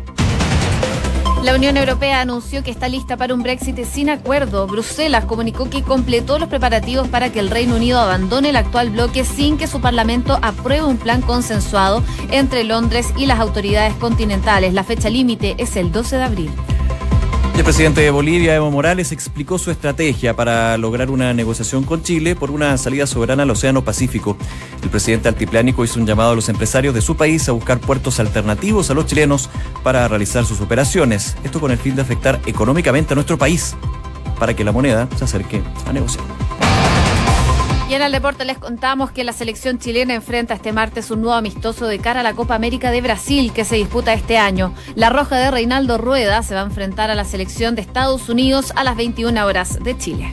La 1.44 1.54
Unión 1.54 1.76
Europea 1.76 2.22
anunció 2.22 2.64
que 2.64 2.70
está 2.70 2.88
lista 2.88 3.18
para 3.18 3.34
un 3.34 3.42
Brexit 3.42 3.84
sin 3.84 4.08
acuerdo. 4.08 4.66
Bruselas 4.66 5.26
comunicó 5.26 5.68
que 5.68 5.82
completó 5.82 6.38
los 6.38 6.48
preparativos 6.48 7.06
para 7.08 7.30
que 7.32 7.38
el 7.38 7.50
Reino 7.50 7.76
Unido 7.76 8.00
abandone 8.00 8.48
el 8.48 8.56
actual 8.56 8.88
bloque 8.88 9.26
sin 9.26 9.58
que 9.58 9.66
su 9.66 9.82
Parlamento 9.82 10.38
apruebe 10.40 10.86
un 10.86 10.96
plan 10.96 11.20
consensuado 11.20 12.02
entre 12.30 12.64
Londres 12.64 13.12
y 13.18 13.26
las 13.26 13.40
autoridades 13.40 13.92
continentales. 13.96 14.72
La 14.72 14.84
fecha 14.84 15.10
límite 15.10 15.54
es 15.58 15.76
el 15.76 15.92
12 15.92 16.16
de 16.16 16.22
abril. 16.24 16.50
El 17.56 17.62
presidente 17.62 18.00
de 18.00 18.10
Bolivia, 18.10 18.54
Evo 18.56 18.70
Morales, 18.70 19.12
explicó 19.12 19.58
su 19.58 19.70
estrategia 19.70 20.34
para 20.34 20.76
lograr 20.76 21.08
una 21.08 21.32
negociación 21.32 21.84
con 21.84 22.02
Chile 22.02 22.34
por 22.34 22.50
una 22.50 22.76
salida 22.76 23.06
soberana 23.06 23.44
al 23.44 23.50
Océano 23.50 23.84
Pacífico. 23.84 24.36
El 24.82 24.90
presidente 24.90 25.28
altiplánico 25.28 25.84
hizo 25.84 26.00
un 26.00 26.06
llamado 26.06 26.32
a 26.32 26.34
los 26.34 26.48
empresarios 26.48 26.94
de 26.94 27.00
su 27.00 27.16
país 27.16 27.48
a 27.48 27.52
buscar 27.52 27.78
puertos 27.78 28.18
alternativos 28.18 28.90
a 28.90 28.94
los 28.94 29.06
chilenos 29.06 29.48
para 29.84 30.06
realizar 30.08 30.44
sus 30.44 30.60
operaciones. 30.60 31.36
Esto 31.44 31.60
con 31.60 31.70
el 31.70 31.78
fin 31.78 31.94
de 31.94 32.02
afectar 32.02 32.40
económicamente 32.44 33.14
a 33.14 33.16
nuestro 33.16 33.38
país, 33.38 33.76
para 34.38 34.54
que 34.54 34.64
la 34.64 34.72
moneda 34.72 35.08
se 35.16 35.24
acerque 35.24 35.62
a 35.86 35.92
negociar. 35.92 36.24
Y 37.88 37.92
en 37.92 38.00
el 38.00 38.12
deporte 38.12 38.46
les 38.46 38.56
contamos 38.56 39.10
que 39.10 39.24
la 39.24 39.34
selección 39.34 39.78
chilena 39.78 40.14
enfrenta 40.14 40.54
este 40.54 40.72
martes 40.72 41.10
un 41.10 41.20
nuevo 41.20 41.36
amistoso 41.36 41.86
de 41.86 41.98
cara 41.98 42.20
a 42.20 42.22
la 42.22 42.32
Copa 42.32 42.54
América 42.54 42.90
de 42.90 43.02
Brasil 43.02 43.52
que 43.52 43.66
se 43.66 43.76
disputa 43.76 44.14
este 44.14 44.38
año. 44.38 44.74
La 44.94 45.10
Roja 45.10 45.36
de 45.36 45.50
Reinaldo 45.50 45.98
Rueda 45.98 46.42
se 46.42 46.54
va 46.54 46.62
a 46.62 46.64
enfrentar 46.64 47.10
a 47.10 47.14
la 47.14 47.24
selección 47.24 47.74
de 47.74 47.82
Estados 47.82 48.30
Unidos 48.30 48.72
a 48.74 48.84
las 48.84 48.96
21 48.96 49.44
horas 49.44 49.78
de 49.84 49.98
Chile. 49.98 50.32